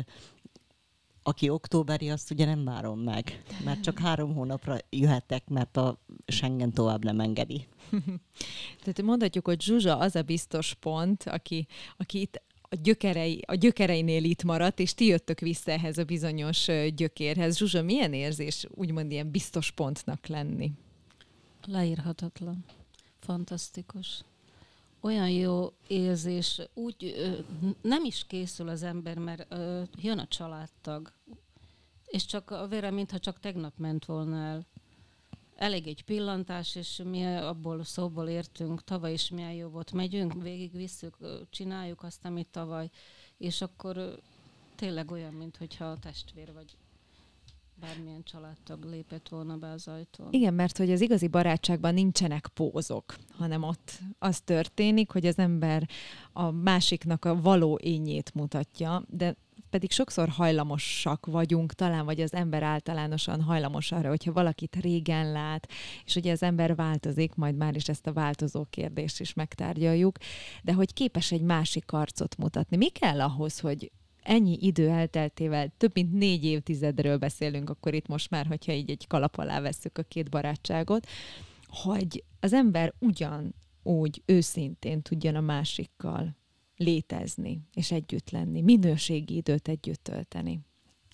[1.26, 6.72] aki októberi, azt ugye nem várom meg, mert csak három hónapra jöhetek, mert a Schengen
[6.72, 7.66] tovább nem engedi.
[8.80, 11.66] Tehát mondhatjuk, hogy Zsuzsa az a biztos pont, aki,
[11.96, 16.66] aki itt a, gyökerei, a gyökereinél itt maradt, és ti jöttök vissza ehhez a bizonyos
[16.94, 17.56] gyökérhez.
[17.56, 20.72] Zsuzsa, milyen érzés úgymond ilyen biztos pontnak lenni?
[21.64, 22.64] Leírhatatlan.
[23.18, 24.24] Fantasztikus.
[25.00, 27.14] Olyan jó érzés, úgy
[27.82, 31.12] nem is készül az ember, mert ö, jön a családtag,
[32.06, 34.66] és csak a vére, mintha csak tegnap ment volna el.
[35.56, 39.92] Elég egy pillantás, és mi abból szóból értünk, tavaly is milyen jó volt.
[39.92, 41.16] Megyünk, végigvisszük,
[41.50, 42.90] csináljuk azt, amit tavaly,
[43.38, 44.18] és akkor
[44.74, 46.76] tényleg olyan, mintha a testvér vagy
[47.80, 50.32] bármilyen családtag lépett volna be az ajtón.
[50.32, 55.88] Igen, mert hogy az igazi barátságban nincsenek pózok, hanem ott az történik, hogy az ember
[56.32, 59.36] a másiknak a való ényét mutatja, de
[59.76, 65.68] pedig sokszor hajlamosak vagyunk, talán vagy az ember általánosan hajlamos arra, hogyha valakit régen lát,
[66.04, 70.18] és ugye az ember változik, majd már is ezt a változó kérdést is megtárgyaljuk,
[70.62, 72.76] de hogy képes egy másik arcot mutatni.
[72.76, 73.90] Mi kell ahhoz, hogy
[74.22, 79.06] ennyi idő elteltével, több mint négy évtizedről beszélünk, akkor itt most már, hogyha így egy
[79.06, 81.06] kalap alá vesszük a két barátságot,
[81.66, 86.36] hogy az ember ugyan úgy őszintén tudjon a másikkal
[86.76, 90.60] létezni, és együtt lenni, minőségi időt együtt tölteni.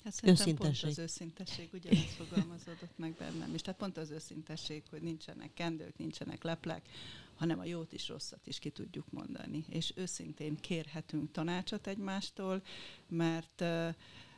[0.05, 0.57] Hát Őszintesség.
[0.57, 3.61] pont az őszintesség, ugyanezt fogalmazódott meg bennem is.
[3.61, 6.89] Tehát pont az őszintesség, hogy nincsenek kendők, nincsenek leplek,
[7.35, 9.65] hanem a jót is, rosszat is ki tudjuk mondani.
[9.69, 12.63] És őszintén kérhetünk tanácsot egymástól,
[13.09, 13.65] mert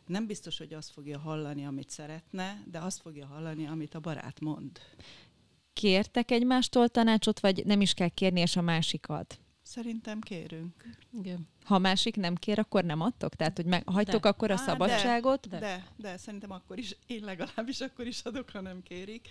[0.07, 4.41] nem biztos, hogy azt fogja hallani, amit szeretne, de azt fogja hallani, amit a barát
[4.41, 4.79] mond.
[5.73, 9.39] Kértek egymástól tanácsot, vagy nem is kell kérni, és a másikat?
[9.67, 10.85] Szerintem kérünk.
[11.19, 11.47] Igen.
[11.65, 13.35] Ha a másik nem kér, akkor nem adtok?
[13.35, 14.29] Tehát, hogy meg, hagytok De.
[14.29, 15.49] akkor a Á, szabadságot?
[15.49, 19.29] De, de, de szerintem akkor is, én legalábbis akkor is adok, ha nem kérik.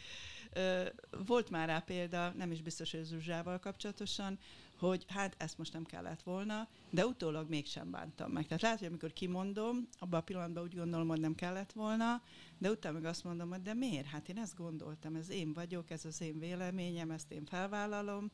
[1.25, 4.39] Volt már rá példa, nem is biztos, hogy Zsuzsával kapcsolatosan,
[4.77, 8.45] hogy hát ezt most nem kellett volna, de utólag mégsem bántam meg.
[8.45, 12.21] Tehát lehet, hogy amikor kimondom, abban a pillanatban úgy gondolom, hogy nem kellett volna,
[12.57, 14.07] de utána meg azt mondom, hogy de miért?
[14.07, 18.31] Hát én ezt gondoltam, ez én vagyok, ez az én véleményem, ezt én felvállalom,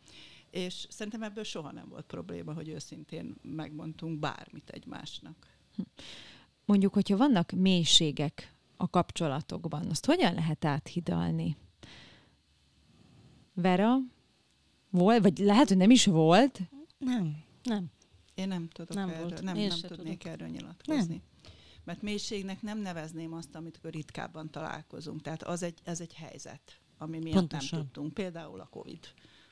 [0.51, 5.35] és szerintem ebből soha nem volt probléma, hogy őszintén megmondtunk bármit egymásnak.
[6.65, 11.57] Mondjuk, hogyha vannak mélységek a kapcsolatokban, azt hogyan lehet áthidalni?
[13.53, 13.95] Vera,
[14.89, 16.59] volt, vagy lehet, hogy nem is volt,
[16.97, 17.43] Nem.
[17.63, 17.91] Nem.
[18.35, 19.41] Én nem tudok Nem erről, volt.
[19.41, 20.33] nem, Én nem tudnék tudok.
[20.33, 21.21] erről nyilatkozni.
[21.83, 25.21] Mert mélységnek nem nevezném azt, amikor ritkábban találkozunk.
[25.21, 27.79] Tehát az egy, ez egy helyzet, ami miatt Pontosan.
[27.79, 28.13] nem tudtunk.
[28.13, 28.99] Például a Covid.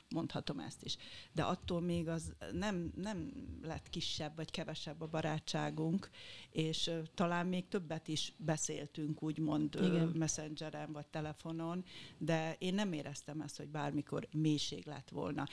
[0.09, 0.97] Mondhatom ezt is.
[1.31, 6.09] De attól még az nem, nem lett kisebb vagy kevesebb a barátságunk,
[6.51, 10.07] és talán még többet is beszéltünk, úgymond Igen.
[10.07, 11.83] messengeren vagy telefonon,
[12.17, 15.47] de én nem éreztem ezt, hogy bármikor mélység lett volna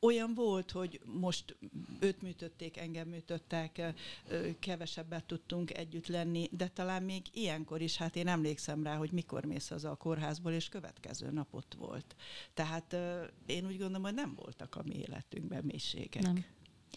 [0.00, 1.56] olyan volt, hogy most
[2.00, 3.94] őt műtötték, engem műtöttek,
[4.58, 9.44] kevesebbet tudtunk együtt lenni, de talán még ilyenkor is, hát én emlékszem rá, hogy mikor
[9.44, 12.16] mész az a kórházból, és következő napot volt.
[12.54, 12.96] Tehát
[13.46, 16.22] én úgy gondolom, hogy nem voltak a mi életünkben mélységek.
[16.22, 16.44] Nem.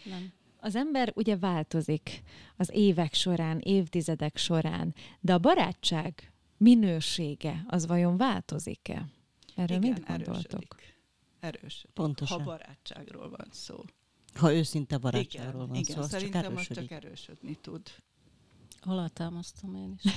[0.06, 0.32] nem.
[0.60, 2.24] Az ember ugye változik
[2.56, 9.06] az évek során, évtizedek során, de a barátság minősége az vajon változik-e?
[9.56, 10.54] Erről Igen, mit gondoltok?
[10.54, 10.97] Erősödik
[11.48, 11.86] erős.
[11.94, 12.38] Pontosan.
[12.40, 13.84] Ha barátságról van szó.
[14.34, 16.90] Ha őszinte barátságról igen, van igen, szó, az szerintem csak most erősödik.
[16.90, 17.82] csak erősödni tud.
[18.82, 20.12] Alátámasztom én is.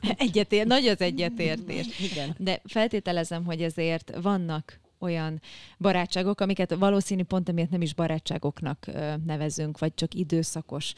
[0.26, 1.98] Egyetér, nagy az egyetértés.
[2.10, 2.34] Igen.
[2.38, 5.40] De feltételezem, hogy ezért vannak olyan
[5.78, 8.86] barátságok, amiket valószínű pont emiatt nem is barátságoknak
[9.24, 10.92] nevezünk, vagy csak időszakos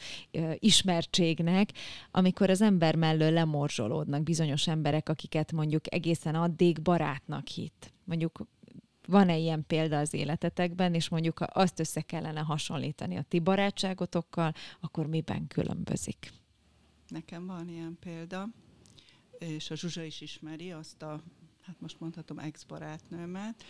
[0.59, 1.69] ismertségnek,
[2.11, 7.93] amikor az ember mellől lemorzsolódnak bizonyos emberek, akiket mondjuk egészen addig barátnak hitt.
[8.03, 8.47] Mondjuk
[9.05, 14.53] van-e ilyen példa az életetekben, és mondjuk ha azt össze kellene hasonlítani a ti barátságotokkal,
[14.79, 16.33] akkor miben különbözik?
[17.07, 18.47] Nekem van ilyen példa,
[19.39, 21.21] és a Zsuzsa is ismeri azt a,
[21.61, 23.63] hát most mondhatom, ex-barátnőmet.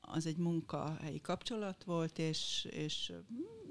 [0.00, 3.12] Az egy munkahelyi kapcsolat volt, és, és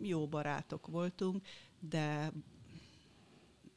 [0.02, 1.46] jó barátok voltunk,
[1.80, 2.32] de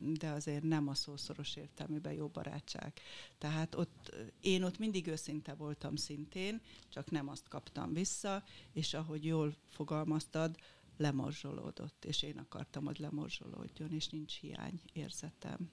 [0.04, 2.92] de azért nem a szószoros értelmében jó barátság.
[3.38, 9.24] Tehát ott, én ott mindig őszinte voltam szintén, csak nem azt kaptam vissza, és ahogy
[9.24, 10.56] jól fogalmaztad,
[10.96, 15.70] lemorzsolódott, és én akartam, hogy lemorzsolódjon, és nincs hiány érzetem.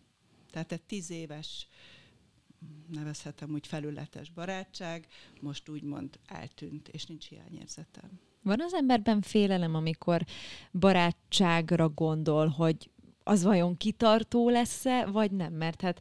[0.52, 1.68] Tehát egy tíz éves,
[2.88, 5.08] nevezhetem úgy felületes barátság,
[5.42, 8.20] most úgymond eltűnt, és nincs hiányérzetem.
[8.42, 10.26] Van az emberben félelem, amikor
[10.72, 12.90] barátságra gondol, hogy
[13.30, 16.00] az vajon kitartó lesz-e, vagy nem, mert hát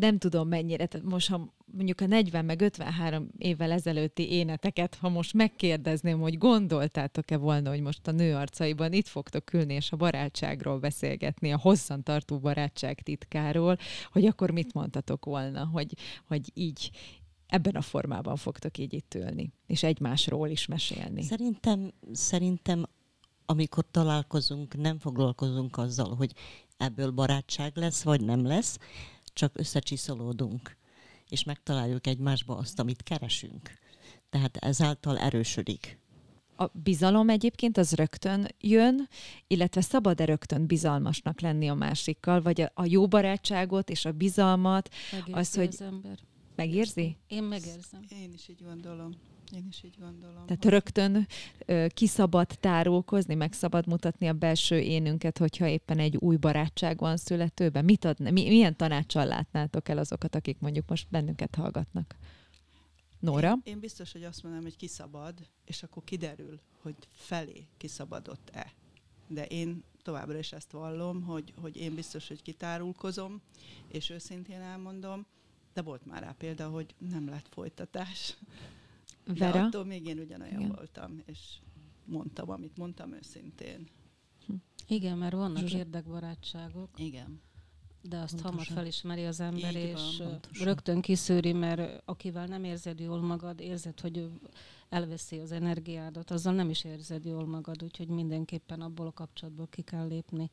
[0.00, 5.08] nem tudom mennyire, tehát most ha mondjuk a 40 meg 53 évvel ezelőtti éneteket, ha
[5.08, 9.96] most megkérdezném, hogy gondoltátok-e volna, hogy most a nő arcaiban itt fogtok ülni, és a
[9.96, 13.76] barátságról beszélgetni, a hosszantartó barátság titkáról,
[14.12, 15.92] hogy akkor mit mondtatok volna, hogy,
[16.26, 16.90] hogy így,
[17.46, 21.22] ebben a formában fogtok így itt ülni, és egymásról is mesélni.
[21.22, 22.84] Szerintem, szerintem
[23.52, 26.32] amikor találkozunk, nem foglalkozunk azzal, hogy
[26.76, 28.78] ebből barátság lesz, vagy nem lesz,
[29.32, 30.76] csak összecsiszolódunk,
[31.28, 33.70] és megtaláljuk egymásba azt, amit keresünk.
[34.30, 35.98] Tehát ezáltal erősödik.
[36.56, 39.08] A bizalom egyébként az rögtön jön,
[39.46, 44.88] illetve szabad-e rögtön bizalmasnak lenni a másikkal, vagy a, a jó barátságot és a bizalmat,
[45.12, 46.18] Megérzi az, hogy az ember.
[46.54, 47.16] megérzi?
[47.28, 48.04] Én megérzem.
[48.08, 49.12] Én is így gondolom.
[49.54, 50.46] Én is így gondolom.
[50.46, 51.26] Tehát rögtön
[51.66, 57.16] ö, kiszabad tárulkozni, meg szabad mutatni a belső énünket, hogyha éppen egy új barátság van
[57.16, 57.84] születőben.
[57.84, 62.16] Mit ad, mi, milyen tanácssal látnátok el azokat, akik mondjuk most bennünket hallgatnak?
[63.18, 63.50] Nóra?
[63.50, 68.72] Én, én biztos, hogy azt mondanám, hogy kiszabad, és akkor kiderül, hogy felé kiszabadott-e.
[69.28, 73.40] De én továbbra is ezt vallom, hogy, hogy én biztos, hogy kitárulkozom,
[73.88, 75.26] és őszintén elmondom,
[75.72, 78.36] de volt már rá példa, hogy nem lett folytatás.
[79.26, 79.52] Vera?
[79.52, 80.72] De attól még én ugyanolyan Igen.
[80.76, 81.38] voltam, és
[82.04, 83.86] mondtam, amit mondtam őszintén.
[84.88, 85.76] Igen, mert vannak Zsuzsa.
[85.76, 87.40] érdekbarátságok, Igen.
[88.02, 88.50] de azt Pontosan.
[88.50, 90.66] hamar felismeri az ember, Így van, és pontosan.
[90.66, 94.30] rögtön kiszűri, mert akivel nem érzed jól magad, érzed, hogy
[94.88, 99.82] elveszi az energiádat, azzal nem is érzed jól magad, úgyhogy mindenképpen abból a kapcsolatból ki
[99.82, 100.50] kell lépni.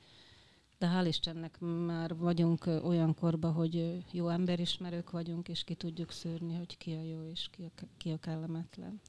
[0.79, 6.55] De hál' Istennek már vagyunk olyan korban, hogy jó emberismerők vagyunk, és ki tudjuk szűrni,
[6.55, 9.01] hogy ki a jó és ki a, ki a kellemetlen.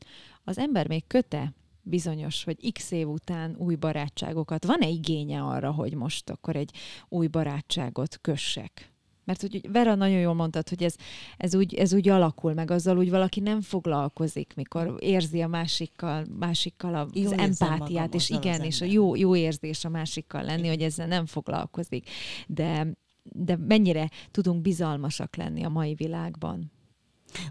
[0.45, 1.53] Az ember még köte
[1.83, 4.65] bizonyos, hogy x év után új barátságokat.
[4.65, 6.75] Van-e igénye arra, hogy most akkor egy
[7.09, 8.90] új barátságot kössek?
[9.31, 10.95] Mert hogy Vera nagyon jól mondtad, hogy ez,
[11.37, 16.27] ez, úgy, ez úgy alakul, meg azzal úgy valaki nem foglalkozik, mikor érzi a másikkal,
[16.39, 20.83] másikkal a- az empátiát, és igen, és a jó, jó érzés a másikkal lenni, hogy
[20.83, 22.09] ezzel nem foglalkozik.
[22.47, 22.87] De,
[23.23, 26.73] de mennyire tudunk bizalmasak lenni a mai világban?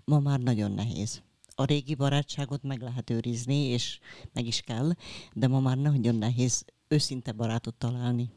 [0.06, 1.22] Ma már nagyon nehéz.
[1.56, 4.00] A régi barátságot meg lehet őrizni, és
[4.34, 4.92] meg is kell,
[5.34, 8.30] de ma már nagyon nehéz őszinte barátot találni.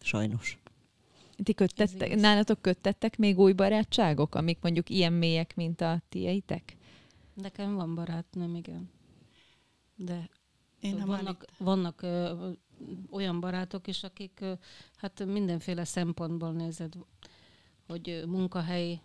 [0.00, 0.58] Sajnos.
[1.42, 6.76] Ti köttettek, nálatok köttettek még új barátságok, amik mondjuk ilyen mélyek, mint a tieitek?
[7.34, 8.90] Nekem van barátnőm, igen.
[9.96, 10.28] De
[10.80, 12.48] Én nem vannak, vannak ö,
[13.10, 14.52] olyan barátok is, akik ö,
[14.96, 16.94] hát mindenféle szempontból nézed,
[17.86, 19.00] hogy ö, munkahely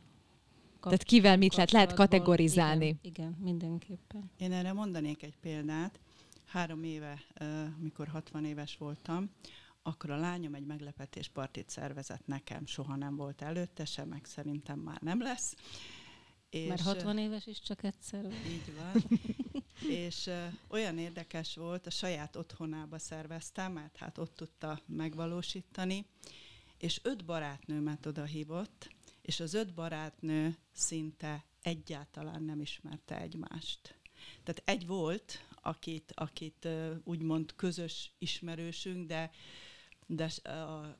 [0.81, 2.85] Tehát kivel mit lehet, lehet kategorizálni.
[2.85, 4.31] Igen, igen, mindenképpen.
[4.37, 5.99] Én erre mondanék egy példát.
[6.45, 9.29] Három éve, ö, mikor 60 éves voltam,
[9.89, 12.65] akkor a lányom egy meglepetéspartit szervezett nekem.
[12.65, 15.55] Soha nem volt előtte se, meg szerintem már nem lesz.
[16.49, 18.25] És Mert 60 éves is csak egyszer.
[18.25, 19.03] Így van.
[20.05, 26.05] és ö, olyan érdekes volt, a saját otthonába szerveztem, mert hát ott tudta megvalósítani,
[26.77, 28.89] és öt barátnőmet oda hívott,
[29.21, 33.97] és az öt barátnő szinte egyáltalán nem ismerte egymást.
[34.43, 36.67] Tehát egy volt, akit, akit
[37.03, 39.31] úgymond közös ismerősünk, de,
[40.09, 40.97] de a,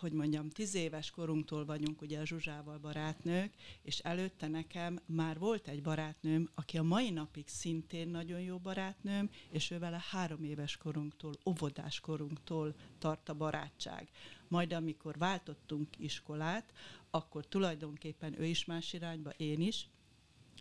[0.00, 5.68] hogy mondjam, tíz éves korunktól vagyunk ugye a Zsuzsával barátnők, és előtte nekem már volt
[5.68, 10.76] egy barátnőm, aki a mai napig szintén nagyon jó barátnőm, és ő vele három éves
[10.76, 14.10] korunktól, óvodás korunktól tart a barátság.
[14.48, 16.72] Majd amikor váltottunk iskolát,
[17.10, 19.88] akkor tulajdonképpen ő is más irányba, én is,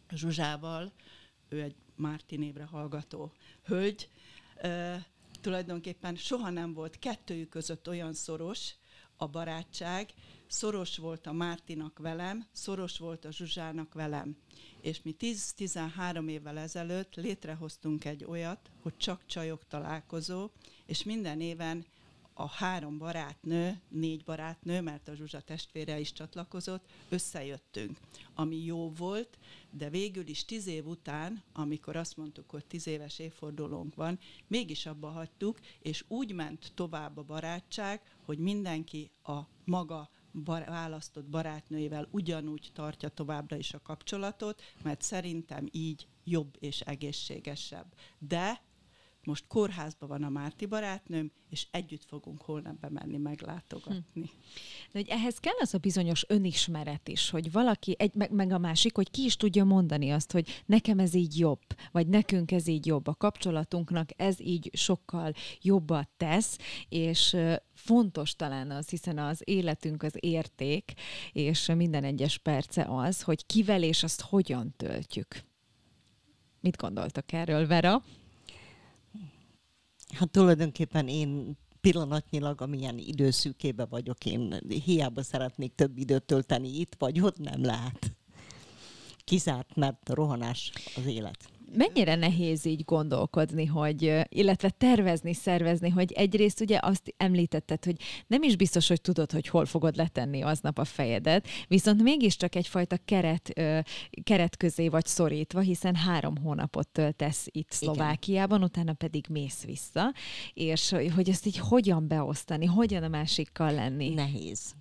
[0.10, 0.92] Zsuzsával,
[1.50, 3.32] ő egy Márti névre hallgató
[3.64, 4.10] hölgy,
[5.44, 8.76] tulajdonképpen soha nem volt kettőjük között olyan szoros
[9.18, 10.14] a barátság,
[10.48, 14.38] szoros volt a Mártinak velem, szoros volt a Zsuzsának velem.
[14.82, 20.50] És mi 10-13 évvel ezelőtt létrehoztunk egy olyat, hogy csak csajok találkozó,
[20.86, 21.86] és minden éven
[22.34, 28.00] a három barátnő, négy barátnő, mert a Zsuzsa testvére is csatlakozott, összejöttünk,
[28.34, 29.38] ami jó volt,
[29.72, 34.86] de végül is tíz év után, amikor azt mondtuk, hogy tíz éves évfordulónk van, mégis
[34.86, 42.08] abba hagytuk, és úgy ment tovább a barátság, hogy mindenki a maga bar- választott barátnőivel
[42.12, 47.94] ugyanúgy tartja továbbra is a kapcsolatot, mert szerintem így jobb és egészségesebb.
[48.20, 48.62] De
[49.26, 54.30] most kórházban van a Márti barátnőm, és együtt fogunk holnap bemenni meglátogatni.
[54.92, 58.58] De hogy ehhez kell az a bizonyos önismeret is, hogy valaki, egy, meg, meg a
[58.58, 61.62] másik, hogy ki is tudja mondani azt, hogy nekem ez így jobb,
[61.92, 66.58] vagy nekünk ez így jobb, a kapcsolatunknak ez így sokkal jobbat tesz,
[66.90, 67.38] és
[67.74, 70.94] fontos talán az, hiszen az életünk az érték,
[71.32, 75.44] és minden egyes perce az, hogy kivel és azt hogyan töltjük.
[76.60, 78.04] Mit gondoltak erről, Vera?
[80.14, 87.20] Hát tulajdonképpen én pillanatnyilag, amilyen időszűkébe vagyok, én hiába szeretnék több időt tölteni itt vagy
[87.20, 88.16] ott, nem lehet.
[89.24, 91.53] Kizárt, mert rohanás az élet.
[91.76, 97.96] Mennyire nehéz így gondolkodni, hogy, illetve tervezni, szervezni, hogy egyrészt ugye azt említetted, hogy
[98.28, 102.98] nem is biztos, hogy tudod, hogy hol fogod letenni aznap a fejedet, viszont mégiscsak egyfajta
[103.06, 103.54] keret,
[104.24, 110.14] keret közé vagy szorítva, hiszen három hónapot töltesz itt Szlovákiában, utána pedig mész vissza,
[110.54, 114.14] és hogy ezt így hogyan beosztani, hogyan a másikkal lenni.
[114.14, 114.74] Nehéz.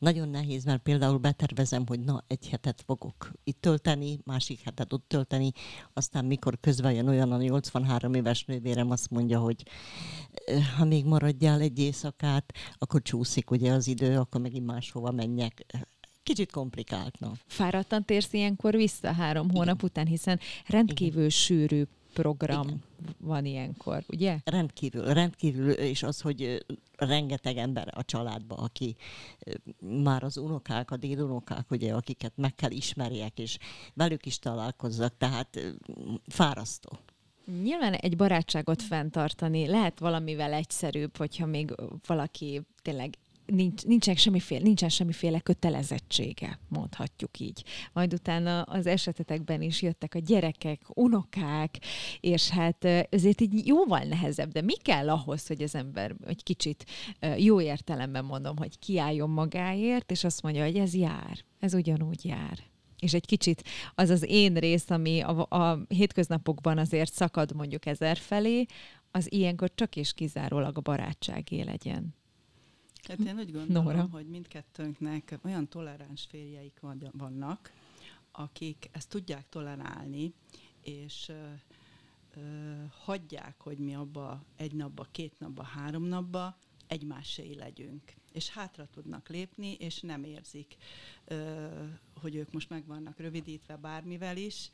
[0.00, 5.08] Nagyon nehéz, mert például betervezem, hogy na, egy hetet fogok itt tölteni, másik hetet ott
[5.08, 5.52] tölteni,
[5.92, 9.62] aztán mikor közben jön olyan a 83 éves nővérem, azt mondja, hogy
[10.76, 15.66] ha még maradjál egy éjszakát, akkor csúszik ugye az idő, akkor megint máshova menjek.
[16.22, 17.32] Kicsit komplikált, na.
[17.46, 21.82] Fáradtan térsz ilyenkor vissza három hónap után, hiszen rendkívül sűrű
[22.12, 22.82] program Igen.
[23.18, 24.38] van ilyenkor, ugye?
[24.44, 26.64] Rendkívül, rendkívül, és az, hogy
[26.96, 28.96] rengeteg ember a családban, aki
[30.02, 33.58] már az unokák, a dédunokák, ugye, akiket meg kell ismerjek, és
[33.94, 35.58] velük is találkozzak, tehát
[36.26, 36.98] fárasztó.
[37.62, 41.74] Nyilván egy barátságot fenntartani lehet valamivel egyszerűbb, hogyha még
[42.06, 43.14] valaki tényleg
[43.50, 47.64] nincs, nincsen, semmiféle, nincsen semmiféle kötelezettsége, mondhatjuk így.
[47.92, 51.78] Majd utána az esetetekben is jöttek a gyerekek, unokák,
[52.20, 54.52] és hát ezért így jóval nehezebb.
[54.52, 56.84] De mi kell ahhoz, hogy az ember egy kicsit
[57.36, 62.58] jó értelemben mondom, hogy kiálljon magáért, és azt mondja, hogy ez jár, ez ugyanúgy jár.
[62.98, 63.62] És egy kicsit
[63.94, 68.66] az az én rész, ami a, a hétköznapokban azért szakad mondjuk ezer felé,
[69.10, 72.14] az ilyenkor csak és kizárólag a barátságé legyen.
[73.08, 74.08] Hát én úgy gondolom, Nóra.
[74.10, 77.72] hogy mindkettőnknek olyan toleráns férjeik van- vannak,
[78.32, 80.32] akik ezt tudják tolerálni,
[80.82, 81.48] és ö,
[82.40, 88.12] ö, hagyják, hogy mi abba egy napba, két napba, három napba egymásé legyünk.
[88.32, 90.76] És hátra tudnak lépni, és nem érzik,
[91.24, 91.66] ö,
[92.14, 94.70] hogy ők most meg vannak rövidítve bármivel is.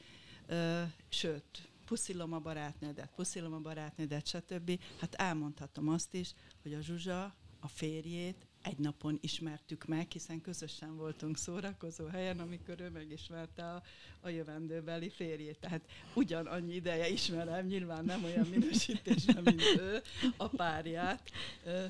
[0.47, 4.81] Ö, sőt, puszilom a barátnődet, puszilom a barátnődet, stb.
[5.01, 7.35] Hát elmondhatom azt is, hogy a Zsuzsa
[7.66, 13.82] a férjét egy napon ismertük meg, hiszen közösen voltunk szórakozó helyen, amikor ő megismerte a,
[14.20, 15.58] a jövendőbeli férjét.
[15.58, 15.80] Tehát
[16.14, 20.02] ugyanannyi ideje ismerem, nyilván nem olyan minősítésben, mint ő,
[20.36, 21.30] a párját,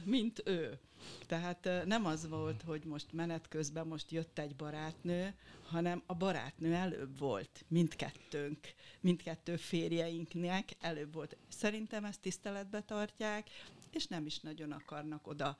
[0.04, 0.78] mint ő.
[1.26, 5.34] Tehát nem az volt, hogy most menet közben most jött egy barátnő,
[5.66, 8.58] hanem a barátnő előbb volt mindkettőnk,
[9.00, 11.36] mindkettő férjeinknek előbb volt.
[11.48, 13.48] Szerintem ezt tiszteletbe tartják,
[13.96, 15.58] és nem is nagyon akarnak oda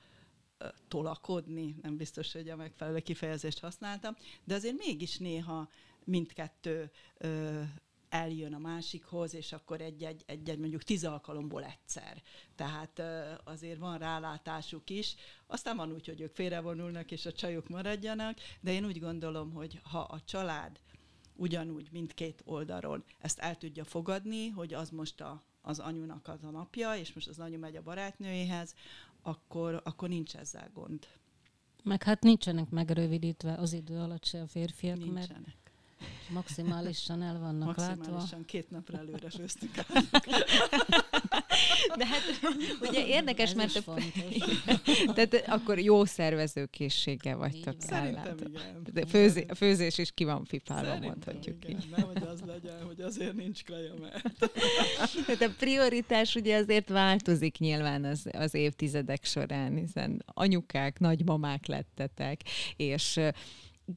[0.89, 5.69] tolakodni, nem biztos, hogy a megfelelő kifejezést használtam, de azért mégis néha
[6.05, 7.63] mindkettő ö,
[8.09, 12.23] eljön a másikhoz, és akkor egy-egy, egy-egy mondjuk tíz alkalomból egyszer.
[12.55, 13.03] Tehát
[13.45, 15.15] azért van rálátásuk is.
[15.47, 19.81] Aztán van úgy, hogy ők félrevonulnak, és a csajok maradjanak, de én úgy gondolom, hogy
[19.83, 20.81] ha a család
[21.35, 26.51] ugyanúgy mindkét oldalról ezt el tudja fogadni, hogy az most a, az anyunak az a
[26.51, 28.75] napja, és most az anyu megy a barátnőjéhez,
[29.23, 31.07] akkor, akkor nincs ezzel gond.
[31.83, 35.29] Meg hát nincsenek megrövidítve az idő alatt se a férfiak, Nincsenek.
[35.29, 35.57] mert
[36.31, 38.45] maximálisan el vannak Maximálisan látva.
[38.45, 39.75] két napra előre főztük
[41.97, 42.23] De hát
[42.81, 44.13] ugye érdekes, Ez mert is a, fontos.
[45.15, 47.75] tehát akkor jó szervezőkészséggel vagytok.
[47.79, 48.87] Szerintem igen.
[48.93, 51.77] De főzé, a főzés is ki van pipálva, Szerintem mondhatjuk igen.
[51.77, 51.89] így.
[51.97, 54.23] Nehogy az legyen, hogy azért nincs kaja, mert
[55.27, 62.41] Tehát a prioritás ugye azért változik nyilván az, az évtizedek során, hiszen anyukák, nagymamák lettetek,
[62.77, 63.21] és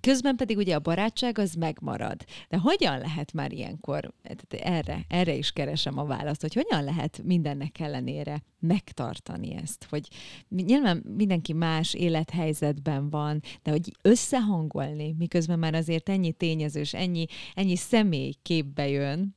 [0.02, 2.26] Közben pedig ugye a barátság az megmarad.
[2.50, 4.14] De hogyan lehet már ilyenkor,
[4.50, 9.86] erre, erre is keresem a választ, hogy hogyan lehet mindennek ellenére megtartani ezt?
[9.90, 10.08] Hogy
[10.50, 17.76] nyilván mindenki más élethelyzetben van, de hogy összehangolni, miközben már azért ennyi tényezős, ennyi, ennyi
[17.76, 19.36] személy képbe jön,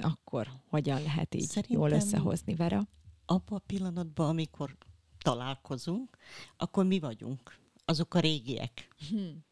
[0.00, 2.88] akkor hogyan lehet így Szerintem- jól összehozni, Vera?
[3.26, 4.76] Abban a pillanatban, amikor
[5.18, 6.16] találkozunk,
[6.56, 7.56] akkor mi vagyunk.
[7.84, 8.88] Azok a régiek.
[9.08, 9.47] Tehát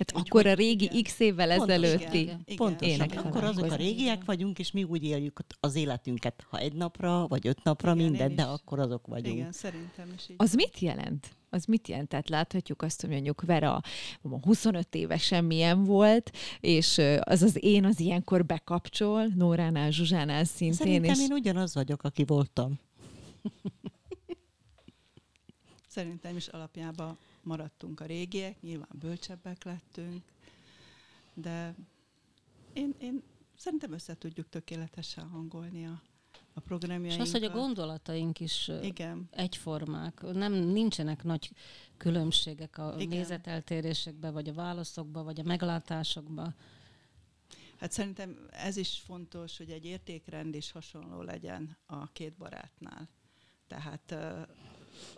[0.00, 1.02] Úgy akkor a régi igen.
[1.02, 2.40] x évvel ezelőtti Igen.
[2.44, 2.56] Igen.
[2.56, 2.94] Pontosan.
[2.94, 3.24] énekelnek.
[3.24, 7.46] Akkor azok a régiek vagyunk, és mi úgy éljük az életünket, ha egy napra, vagy
[7.46, 9.36] öt napra, Igen, minden, de akkor azok vagyunk.
[9.36, 10.36] igen, szerintem is így.
[10.38, 11.28] Az mit jelent?
[11.50, 12.08] Az mit jelent?
[12.08, 13.80] Tehát láthatjuk azt, hogy mondjuk Vera
[14.42, 16.30] 25 évesen milyen volt,
[16.60, 22.02] és az az én az ilyenkor bekapcsol, Nóránál, Zsuzsánál szintén, Szerintem és én ugyanaz vagyok,
[22.02, 22.78] aki voltam.
[25.88, 27.18] Szerintem is alapjában
[27.48, 30.22] maradtunk a régiek, nyilván bölcsebbek lettünk,
[31.34, 31.74] de
[32.72, 33.22] én, én
[33.56, 37.20] szerintem össze tudjuk tökéletesen hangolni a, a És programjainkat.
[37.26, 40.20] az, hogy a gondolataink is Igen, egyformák.
[40.20, 41.50] Nem, nincsenek nagy
[41.96, 43.18] különbségek a Igen.
[43.18, 46.54] nézeteltérésekben, vagy a válaszokban, vagy a meglátásokban.
[47.76, 53.08] hát szerintem ez is fontos, hogy egy értékrend is hasonló legyen a két barátnál.
[53.66, 54.14] Tehát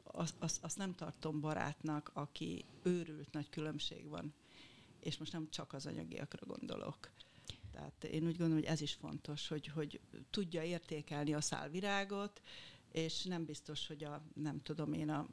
[0.02, 4.34] azt, azt, azt nem tartom barátnak, aki őrült nagy különbség van.
[5.00, 7.10] És most nem csak az anyagiakra gondolok.
[7.72, 10.00] Tehát én úgy gondolom, hogy ez is fontos, hogy, hogy
[10.30, 12.40] tudja értékelni a szálvirágot,
[12.92, 15.28] és nem biztos, hogy a, nem tudom én, a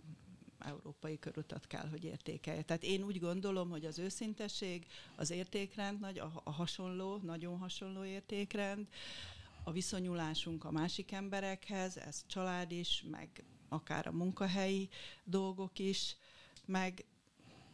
[0.60, 2.62] európai körutat kell, hogy értékelje.
[2.62, 4.86] Tehát én úgy gondolom, hogy az őszintesség,
[5.16, 8.88] az értékrend, nagy, a, hasonló, nagyon hasonló értékrend,
[9.64, 14.89] a viszonyulásunk a másik emberekhez, ez család is, meg akár a munkahelyi
[15.24, 16.15] dolgok is,
[16.65, 17.05] meg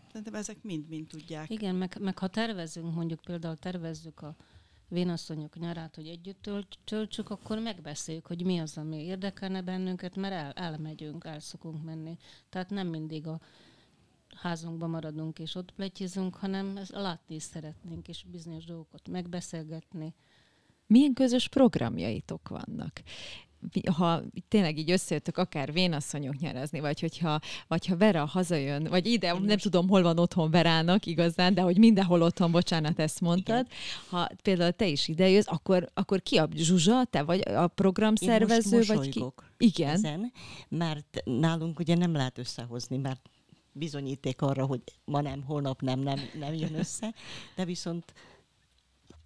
[0.08, 1.50] szerintem ezek mind-mind tudják.
[1.50, 4.36] Igen, meg, meg ha tervezünk, mondjuk például tervezzük a
[4.88, 10.34] vénasszonyok nyarát, hogy együtt tölt- töltsük, akkor megbeszéljük, hogy mi az, ami érdekelne bennünket, mert
[10.34, 12.18] el, elmegyünk, el szokunk menni.
[12.50, 13.40] Tehát nem mindig a
[14.36, 20.14] házunkban maradunk és ott pletyizünk, hanem ezt látni is szeretnénk, és bizonyos dolgokat megbeszélgetni.
[20.88, 23.02] milyen közös programjaitok vannak?
[23.96, 29.34] Ha tényleg így összejöttök akár vénasszonyok nyerazni, vagy hogyha, vagy ha Vera hazajön, vagy ide,
[29.40, 33.68] nem tudom, hol van otthon Verának igazán, de hogy mindenhol otthon, bocsánat, ezt mondtad.
[34.10, 38.72] Ha például te is ide jössz, akkor, akkor ki a Zsuzsa, te vagy a programszervező,
[38.72, 39.24] Én most vagy ki?
[39.58, 39.90] Igen.
[39.90, 40.32] ezen,
[40.70, 43.30] mert nálunk ugye nem lehet összehozni, mert
[43.72, 47.14] bizonyíték arra, hogy ma nem, holnap nem, nem, nem jön össze,
[47.56, 48.14] de viszont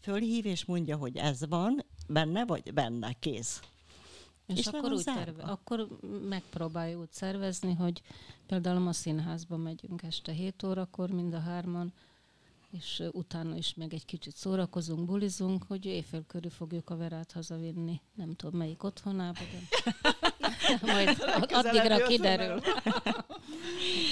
[0.01, 3.59] fölhív és mondja, hogy ez van, benne vagy benne, kész.
[4.47, 5.87] És, És akkor úgy terve, akkor
[6.29, 8.01] megpróbáljuk úgy szervezni, hogy
[8.45, 11.93] például a színházba megyünk este 7 órakor mind a hárman,
[12.77, 18.01] és utána is meg egy kicsit szórakozunk, bulizunk, hogy éjfél körül fogjuk a verát hazavinni.
[18.15, 22.61] Nem tudom, melyik otthonába, de majd ad- addigra kiderül.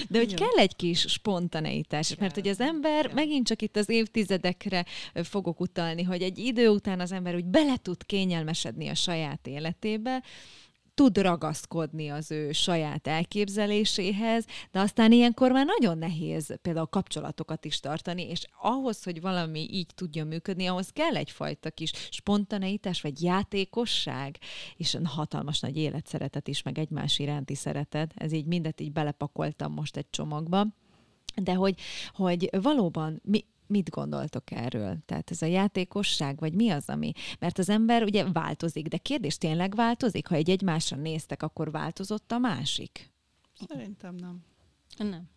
[0.09, 3.13] De hogy kell egy kis spontaneitás, mert hogy az ember, kell.
[3.13, 7.77] megint csak itt az évtizedekre fogok utalni, hogy egy idő után az ember úgy bele
[7.77, 10.23] tud kényelmesedni a saját életébe,
[10.95, 17.79] tud ragaszkodni az ő saját elképzeléséhez, de aztán ilyenkor már nagyon nehéz például kapcsolatokat is
[17.79, 24.37] tartani, és ahhoz, hogy valami így tudja működni, ahhoz kell egyfajta kis spontaneitás, vagy játékosság,
[24.77, 28.11] és hatalmas nagy életszeretet is, meg egymás iránti szeretet.
[28.15, 30.67] Ez így mindet így belepakoltam most egy csomagba.
[31.35, 31.79] De hogy,
[32.13, 34.97] hogy valóban mi, mit gondoltok erről?
[35.05, 37.11] Tehát ez a játékosság, vagy mi az, ami?
[37.39, 40.27] Mert az ember ugye változik, de kérdés tényleg változik?
[40.27, 43.11] Ha egy egymásra néztek, akkor változott a másik?
[43.67, 44.43] Szerintem nem.
[44.97, 45.29] Nem.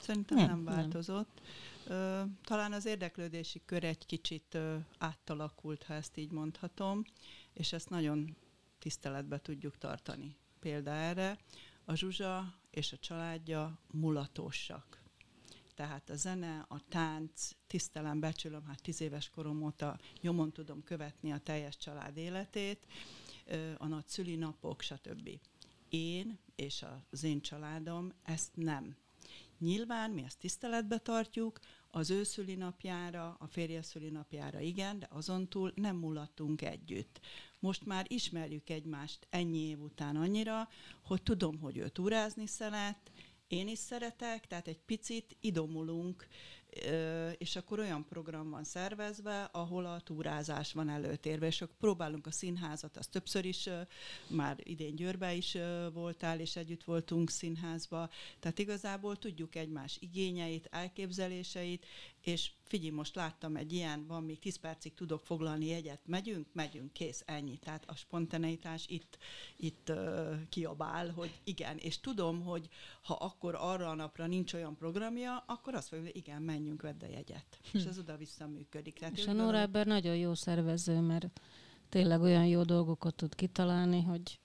[0.00, 1.40] Szerintem nem, nem változott.
[1.88, 2.38] Nem.
[2.44, 4.58] Talán az érdeklődési kör egy kicsit
[4.98, 7.04] átalakult, ha ezt így mondhatom,
[7.52, 8.36] és ezt nagyon
[8.78, 10.36] tiszteletbe tudjuk tartani.
[10.60, 11.38] Példa erre,
[11.84, 14.97] a Zsuzsa és a családja mulatósak
[15.78, 21.32] tehát a zene, a tánc, tisztelem, becsülöm, hát tíz éves korom óta nyomon tudom követni
[21.32, 22.86] a teljes család életét,
[23.76, 25.30] a nagy szülinapok, stb.
[25.88, 28.96] Én és az én családom ezt nem.
[29.58, 31.58] Nyilván mi ezt tiszteletbe tartjuk,
[31.90, 37.20] az ő szülinapjára, a férje szülinapjára igen, de azon túl nem mulattunk együtt.
[37.58, 40.68] Most már ismerjük egymást ennyi év után annyira,
[41.02, 43.10] hogy tudom, hogy ő túrázni szeret,
[43.48, 46.26] én is szeretek, tehát egy picit idomulunk,
[47.38, 52.30] és akkor olyan program van szervezve, ahol a túrázás van előtérve, és akkor próbálunk a
[52.30, 53.68] színházat, az többször is,
[54.28, 55.56] már idén Győrbe is
[55.92, 61.86] voltál, és együtt voltunk színházba, tehát igazából tudjuk egymás igényeit, elképzeléseit,
[62.20, 66.92] és figyelj, most láttam egy ilyen, van még 10 percig tudok foglalni jegyet, megyünk, megyünk,
[66.92, 67.58] kész, ennyi.
[67.58, 69.18] Tehát a spontaneitás itt,
[69.56, 72.68] itt uh, kiabál, hogy igen, és tudom, hogy
[73.02, 77.02] ha akkor arra a napra nincs olyan programja, akkor azt fogja, hogy igen, menjünk, vedd
[77.02, 77.58] a jegyet.
[77.70, 77.76] Hm.
[77.78, 78.98] És ez oda-vissza működik.
[78.98, 81.40] Tehát és a Nóra ebben nagyon jó szervező, mert
[81.88, 84.40] tényleg olyan jó dolgokat tud kitalálni, hogy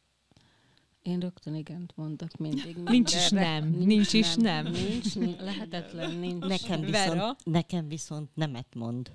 [1.03, 2.77] én rögtön igent mondok mindig.
[2.77, 3.69] Nincs is nem.
[3.69, 4.63] Nincs, nincs is nem.
[4.63, 4.71] nem.
[4.73, 6.45] Nincs, nincs, lehetetlen nincs.
[6.45, 9.11] Nekem viszont, nekem viszont nemet mond.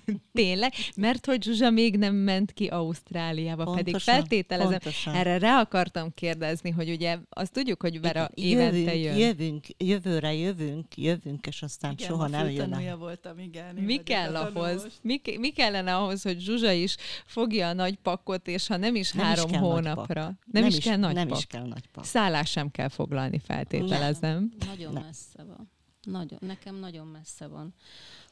[0.32, 0.72] Tényleg?
[0.96, 4.70] Mert hogy Zsuzsa még nem ment ki Ausztráliába, pontosan, pedig feltételezem.
[4.70, 5.14] Pontosan.
[5.14, 9.16] Erre rá akartam kérdezni, hogy ugye azt tudjuk, hogy Vera évente jövünk, jön.
[9.16, 12.98] Jövünk, jövőre jövünk, jövünk, és aztán igen, soha nem jön.
[12.98, 13.74] voltam, igen.
[13.74, 14.86] Mi kell ahhoz?
[15.02, 19.12] Mi, mi kellene ahhoz, hogy Zsuzsa is fogja a nagy pakot, és ha nem is
[19.12, 20.22] nem három is hónapra.
[20.22, 21.38] Nem, nem is, is kell nagy nem pak.
[21.38, 22.04] Is kell nagy pak.
[22.04, 24.52] Szállás sem kell foglalni, feltételezem.
[24.58, 25.02] Nem, nagyon nem.
[25.02, 25.70] messze van.
[26.02, 27.74] Nagyon, nekem nagyon messze van.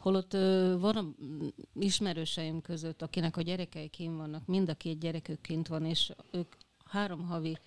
[0.00, 1.16] Holott ö, van
[1.74, 6.54] ismerőseim között, akinek a gyerekei kint vannak, mind a két gyerekük kint van, és ők
[6.84, 7.58] három havi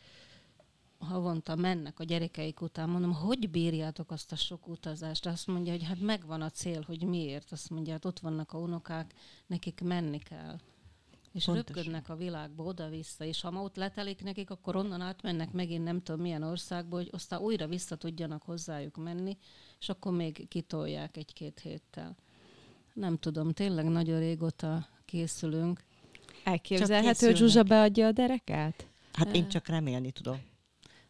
[0.97, 5.25] havonta mennek a gyerekeik után, mondom, hogy bírjátok azt a sok utazást?
[5.25, 7.51] Azt mondja, hogy hát megvan a cél, hogy miért.
[7.51, 9.13] Azt mondja, hát ott vannak a unokák,
[9.47, 10.59] nekik menni kell.
[11.33, 11.73] És Pontosan.
[11.75, 16.01] röpködnek a világba oda-vissza, és ha ma ott letelik nekik, akkor onnan átmennek megint nem
[16.01, 19.37] tudom milyen országba, hogy aztán újra vissza tudjanak hozzájuk menni,
[19.79, 22.15] és akkor még kitolják egy-két héttel.
[22.93, 25.83] Nem tudom, tényleg nagyon régóta készülünk.
[26.43, 28.87] Elképzelhető, hogy Zsuzsa beadja a derekát?
[29.13, 30.41] Hát én csak remélni tudom.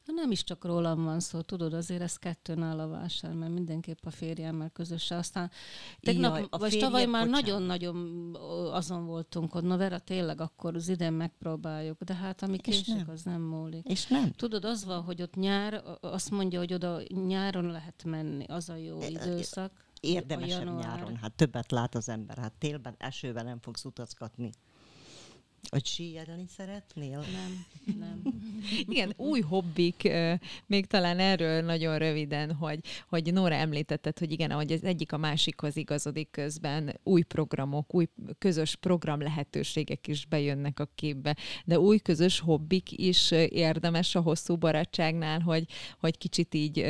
[0.06, 4.06] Nem is csak rólam van szó, tudod, azért ez kettőn áll a vásár, mert mindenképp
[4.06, 5.18] a férjemmel közösen.
[5.18, 5.52] Aztán
[6.00, 8.36] tegnap, Jaj, vagy tavaly már nagyon-nagyon
[8.72, 13.10] azon voltunk, hogy na Vera, tényleg akkor az idén megpróbáljuk, de hát ami késik, nem.
[13.10, 13.86] az nem múlik.
[13.86, 14.32] És nem.
[14.32, 18.76] Tudod, az van, hogy ott nyár, azt mondja, hogy oda nyáron lehet menni, az a
[18.76, 19.72] jó időszak.
[20.00, 24.52] Érdemesebb nyáron, hát többet lát az ember, hát télben esővel nem fogsz utazgatni.
[25.70, 27.18] Hogy síelni szeretnél?
[27.18, 27.66] Nem,
[28.00, 28.22] nem.
[28.90, 30.10] Igen, új hobbik,
[30.66, 35.18] még talán erről nagyon röviden, hogy, hogy Nóra említetted, hogy igen, ahogy az egyik a
[35.18, 38.08] másikhoz igazodik közben, új programok, új
[38.38, 44.56] közös program lehetőségek is bejönnek a képbe, de új közös hobbik is érdemes a hosszú
[44.56, 45.66] barátságnál, hogy,
[46.00, 46.86] hogy kicsit így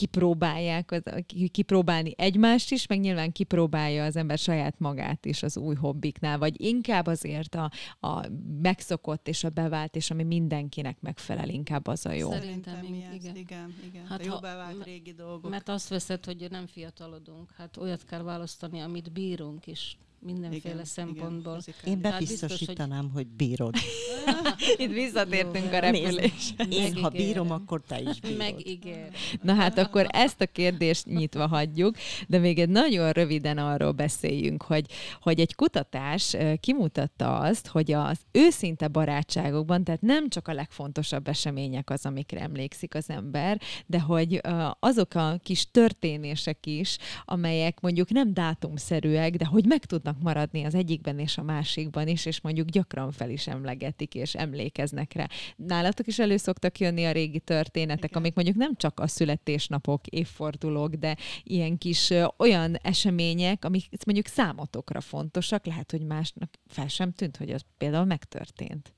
[0.00, 1.02] kipróbálják, az,
[1.50, 6.60] kipróbálni egymást is, meg nyilván kipróbálja az ember saját magát is az új hobbiknál, vagy
[6.60, 7.70] inkább azért a,
[8.00, 8.26] a
[8.62, 12.30] megszokott és a bevált, és ami mindenkinek megfelel, inkább az a jó.
[12.30, 13.36] Szerintem, Szerintem igen.
[13.36, 14.06] igen, igen.
[14.06, 15.50] Hát a jó bevált régi dolgok.
[15.50, 17.52] Mert azt veszed, hogy nem fiatalodunk.
[17.56, 21.58] Hát olyat kell választani, amit bírunk is mindenféle igen, szempontból.
[21.64, 23.12] Igen, Én bebiztosítanám, hogy...
[23.12, 23.74] hogy bírod.
[24.76, 26.64] Itt visszatértünk a repülésre.
[26.70, 28.38] Én, ha bírom, akkor te is bírod.
[28.38, 29.08] Megígér.
[29.42, 31.96] Na hát akkor ezt a kérdést nyitva hagyjuk,
[32.28, 34.86] de még egy nagyon röviden arról beszéljünk, hogy,
[35.20, 41.90] hogy egy kutatás kimutatta azt, hogy az őszinte barátságokban, tehát nem csak a legfontosabb események
[41.90, 44.40] az, amikre emlékszik az ember, de hogy
[44.80, 50.64] azok a kis történések is, amelyek mondjuk nem dátumszerűek, de hogy meg tudnak tudnak maradni
[50.64, 55.28] az egyikben és a másikban is, és mondjuk gyakran fel is emlegetik, és emlékeznek rá.
[55.56, 58.22] Nálatok is elő szoktak jönni a régi történetek, Igen.
[58.22, 64.26] amik mondjuk nem csak a születésnapok, évfordulók, de ilyen kis ö, olyan események, amik mondjuk
[64.26, 68.94] számotokra fontosak, lehet, hogy másnak fel sem tűnt, hogy az például megtörtént.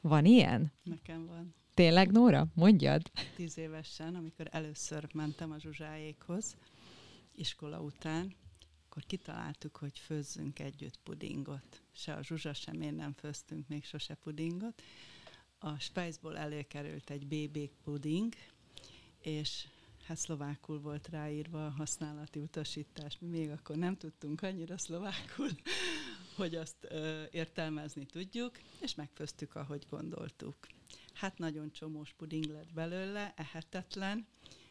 [0.00, 0.72] Van ilyen?
[0.84, 1.54] Nekem van.
[1.74, 2.46] Tényleg, Nóra?
[2.54, 3.02] Mondjad.
[3.36, 6.56] Tíz évesen, amikor először mentem a Zsuzsáékhoz,
[7.34, 8.34] iskola után,
[8.90, 11.82] akkor kitaláltuk, hogy főzzünk együtt pudingot.
[11.92, 14.82] Se a Zsuzsa, sem én nem főztünk még sose pudingot.
[15.58, 18.34] A Spejzból előkerült egy BB puding,
[19.20, 19.66] és
[20.04, 23.18] hát szlovákul volt ráírva a használati utasítás.
[23.18, 25.50] Mi még akkor nem tudtunk annyira szlovákul,
[26.36, 30.56] hogy azt ö, értelmezni tudjuk, és megfőztük, ahogy gondoltuk.
[31.12, 34.26] Hát nagyon csomós puding lett belőle, ehetetlen,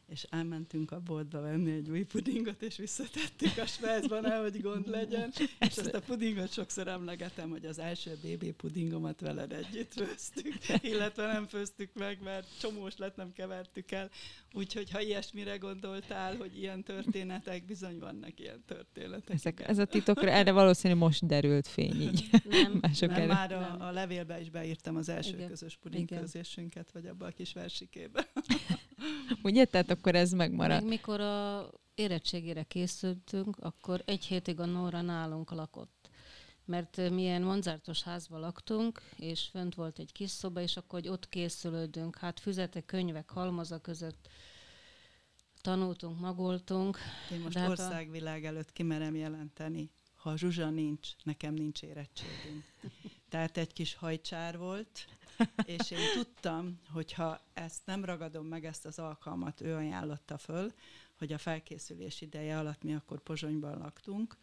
[0.07, 5.31] és elmentünk a boltba venni egy új pudingot, és visszatettük a Svájcban, hogy gond legyen.
[5.59, 11.25] És ezt a pudingot sokszor emlegetem, hogy az első BB pudingomat veled együtt főztük, illetve
[11.25, 14.09] nem főztük meg, mert csomós lett, nem kevertük el.
[14.53, 19.35] Úgyhogy ha ilyesmire gondoltál, hogy ilyen történetek, bizony vannak ilyen történetek.
[19.35, 22.29] Ezek, ez a titokra, erre valószínű most derült fény így.
[22.49, 23.33] Nem, Mások Nem, erre.
[23.33, 23.81] már a, Nem.
[23.81, 25.47] a levélbe is beírtam az első Igen.
[25.47, 26.05] közös Igen.
[26.05, 28.27] pudingfőzésünket, vagy abba a kis versikébe.
[29.43, 29.65] Ugye?
[29.65, 30.83] Tehát akkor ez Még megmarad.
[30.83, 36.09] mikor a érettségére készültünk, akkor egy hétig a Nóra nálunk lakott.
[36.65, 41.29] Mert milyen monzártos házban laktunk, és fönt volt egy kis szoba, és akkor hogy ott
[41.29, 42.17] készülődünk.
[42.17, 44.29] Hát füzetek, könyvek, halmaza között
[45.61, 46.97] tanultunk, magoltunk.
[47.31, 52.63] Én most hát a- országvilág előtt kimerem jelenteni, ha a Zsuzsa nincs, nekem nincs érettségünk.
[53.29, 55.05] Tehát egy kis hajcsár volt,
[55.65, 60.73] és én tudtam, hogy ha ezt nem ragadom meg, ezt az alkalmat, ő ajánlotta föl,
[61.17, 64.37] hogy a felkészülés ideje alatt, mi akkor Pozsonyban laktunk,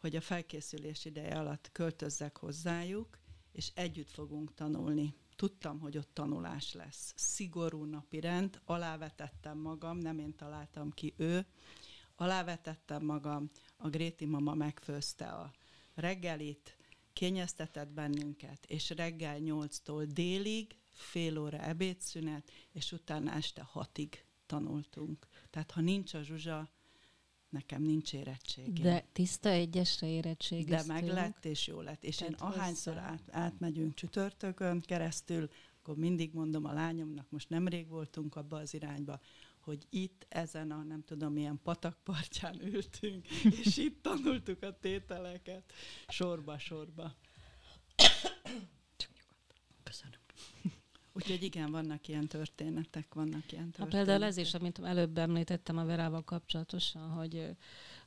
[0.00, 3.18] hogy a felkészülés ideje alatt költözzek hozzájuk,
[3.52, 5.14] és együtt fogunk tanulni.
[5.36, 7.12] Tudtam, hogy ott tanulás lesz.
[7.16, 11.46] Szigorú napi rend, alávetettem magam, nem én találtam ki, ő.
[12.16, 15.52] Alávetettem magam, a Gréti mama megfőzte a
[15.94, 16.76] reggelit,
[17.12, 24.12] kényeztetett bennünket, és reggel 8-tól délig, fél óra ebédszünet, és utána este 6-ig
[24.46, 25.26] tanultunk.
[25.50, 26.70] Tehát ha nincs a Zsuzsa,
[27.48, 28.82] nekem nincs érettségem.
[28.82, 30.86] De tiszta egyesre De érettségiztünk.
[30.86, 32.04] meg lett, és jó lett.
[32.04, 33.06] És én Tehát ahányszor hozzá.
[33.06, 35.48] át, átmegyünk csütörtökön keresztül,
[35.78, 39.20] akkor mindig mondom a lányomnak, most nemrég voltunk abba az irányba,
[39.60, 43.30] hogy itt ezen a nem tudom milyen patakpartján ültünk,
[43.64, 45.72] és itt tanultuk a tételeket
[46.08, 47.14] sorba-sorba.
[49.82, 50.18] Köszönöm.
[51.12, 53.88] Úgyhogy igen, vannak ilyen történetek, vannak ilyen Ha történetek.
[53.88, 57.56] például ez is, amit előbb említettem a Verával kapcsolatosan, hogy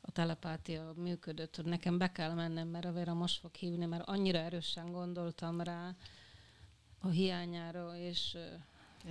[0.01, 4.07] a telepátia működött, hogy nekem be kell mennem, mert a Vera most fog hívni, mert
[4.07, 5.95] annyira erősen gondoltam rá
[6.99, 8.37] a hiányára, és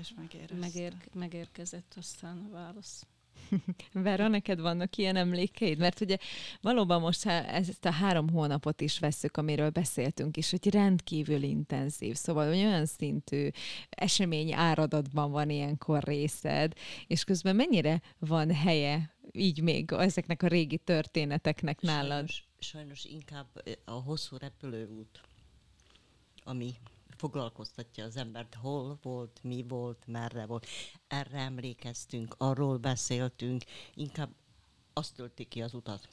[0.01, 0.57] És megérezte.
[0.57, 3.07] megér, megérkezett aztán a válasz.
[3.93, 5.78] Vera, neked vannak ilyen emlékeid?
[5.78, 6.16] Mert ugye
[6.61, 12.14] valóban most ha ezt a három hónapot is vesszük, amiről beszéltünk is, hogy rendkívül intenzív,
[12.14, 13.49] szóval hogy olyan szintű
[13.90, 16.72] esemény áradatban van ilyenkor részed,
[17.07, 22.28] és közben mennyire van helye így még ezeknek a régi történeteknek nálad?
[22.28, 25.20] Sajnos, sajnos inkább ö, a hosszú repülőút,
[26.45, 26.74] ami
[27.22, 30.66] foglalkoztatja az embert, hol volt, mi volt, merre volt.
[31.06, 33.62] Erre emlékeztünk, arról beszéltünk,
[33.94, 34.30] inkább
[34.92, 36.08] azt tölti ki az utat.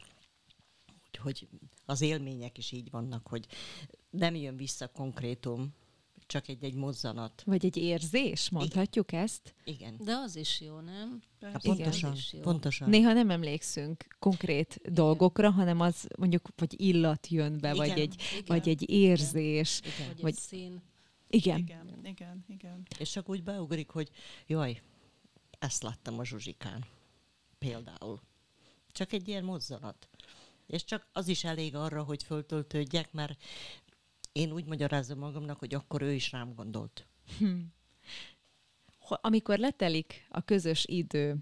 [1.07, 1.47] Úgyhogy
[1.85, 3.45] az élmények is így vannak, hogy
[4.09, 5.73] nem jön vissza konkrétum,
[6.25, 7.43] csak egy-egy mozzanat.
[7.45, 9.55] Vagy egy érzés, mondhatjuk ezt?
[9.63, 9.95] Igen.
[10.03, 11.21] De az is jó, nem?
[11.41, 11.67] Hát Persze.
[11.67, 12.39] pontosan, is jó.
[12.39, 12.89] pontosan.
[12.89, 17.99] Néha nem emlékszünk konkrét dolgokra, hanem az mondjuk, vagy illat jön be, vagy Igen.
[17.99, 18.43] egy, Igen.
[18.47, 19.79] vagy egy érzés.
[19.83, 20.07] Igen.
[20.07, 20.81] Vagy Vagy- egy szín.
[21.29, 21.57] Igen.
[21.57, 22.87] Igen, igen, igen.
[22.97, 24.09] És csak úgy beugrik, hogy
[24.47, 24.81] jaj,
[25.59, 26.85] ezt láttam a Zsuzsikán.
[27.57, 28.19] Például.
[28.91, 30.09] Csak egy ilyen mozzanat.
[30.67, 33.43] És csak az is elég arra, hogy föltöltődjek, mert
[34.31, 37.07] én úgy magyarázom magamnak, hogy akkor ő is rám gondolt.
[38.99, 41.37] Ha- amikor letelik a közös idő,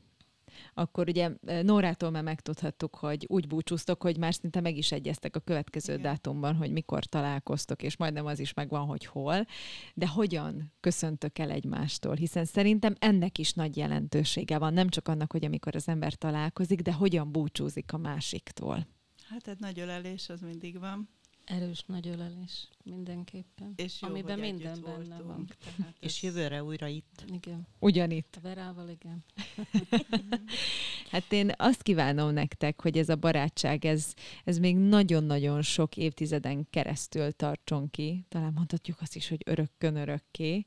[0.74, 1.32] akkor ugye
[1.62, 6.04] Nórától már megtudhattuk, hogy úgy búcsúztok, hogy már szinte meg is egyeztek a következő Igen.
[6.04, 9.46] dátumban, hogy mikor találkoztok, és majdnem az is megvan, hogy hol.
[9.94, 12.16] De hogyan köszöntök el egymástól?
[12.16, 16.82] Hiszen szerintem ennek is nagy jelentősége van, nem csak annak, hogy amikor az ember találkozik,
[16.82, 18.88] de hogyan búcsúzik a másiktól.
[19.30, 21.10] Hát egy nagy ölelés az mindig van.
[21.46, 22.70] Erős nagy ölelés.
[22.90, 23.74] Mindenképpen.
[23.76, 25.26] És jó, Amiben minden benne van.
[25.26, 27.24] voltunk, Tehát És ez- jövőre újra itt.
[27.34, 27.68] Igen.
[27.80, 28.36] Ugyanitt.
[28.38, 29.24] A Verával, igen.
[31.12, 34.14] Hát én azt kívánom nektek, hogy ez a barátság, ez,
[34.44, 38.26] ez még nagyon-nagyon sok évtizeden keresztül tartson ki.
[38.30, 40.64] Talán mondhatjuk azt is, hogy örökkön örökké.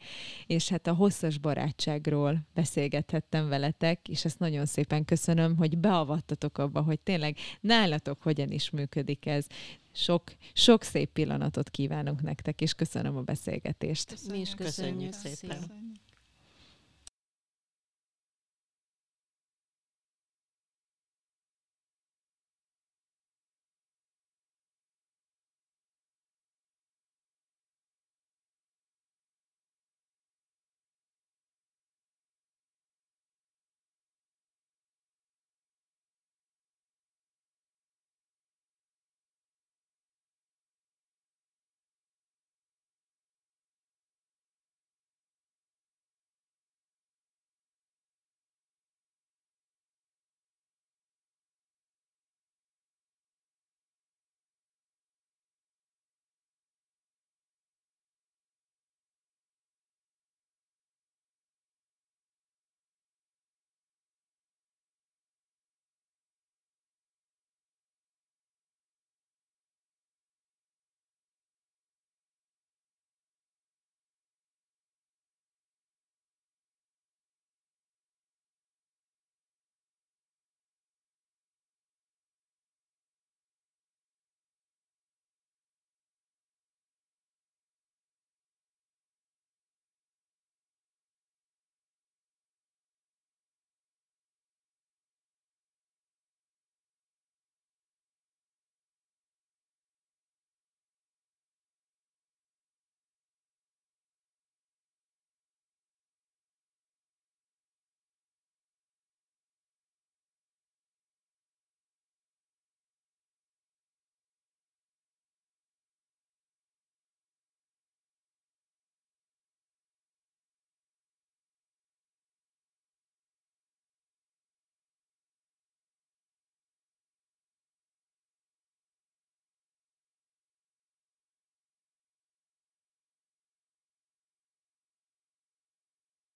[0.47, 6.81] És hát a hosszas barátságról beszélgethettem veletek, és ezt nagyon szépen köszönöm, hogy beavattatok abba,
[6.83, 9.47] hogy tényleg nálatok hogyan is működik ez.
[9.93, 14.29] Sok, sok szép pillanatot kívánok nektek, és köszönöm a beszélgetést.
[14.31, 15.35] Mi is Köszönjük köszönjük, szépen.
[15.37, 15.59] szépen.
[15.59, 16.10] Köszönjük.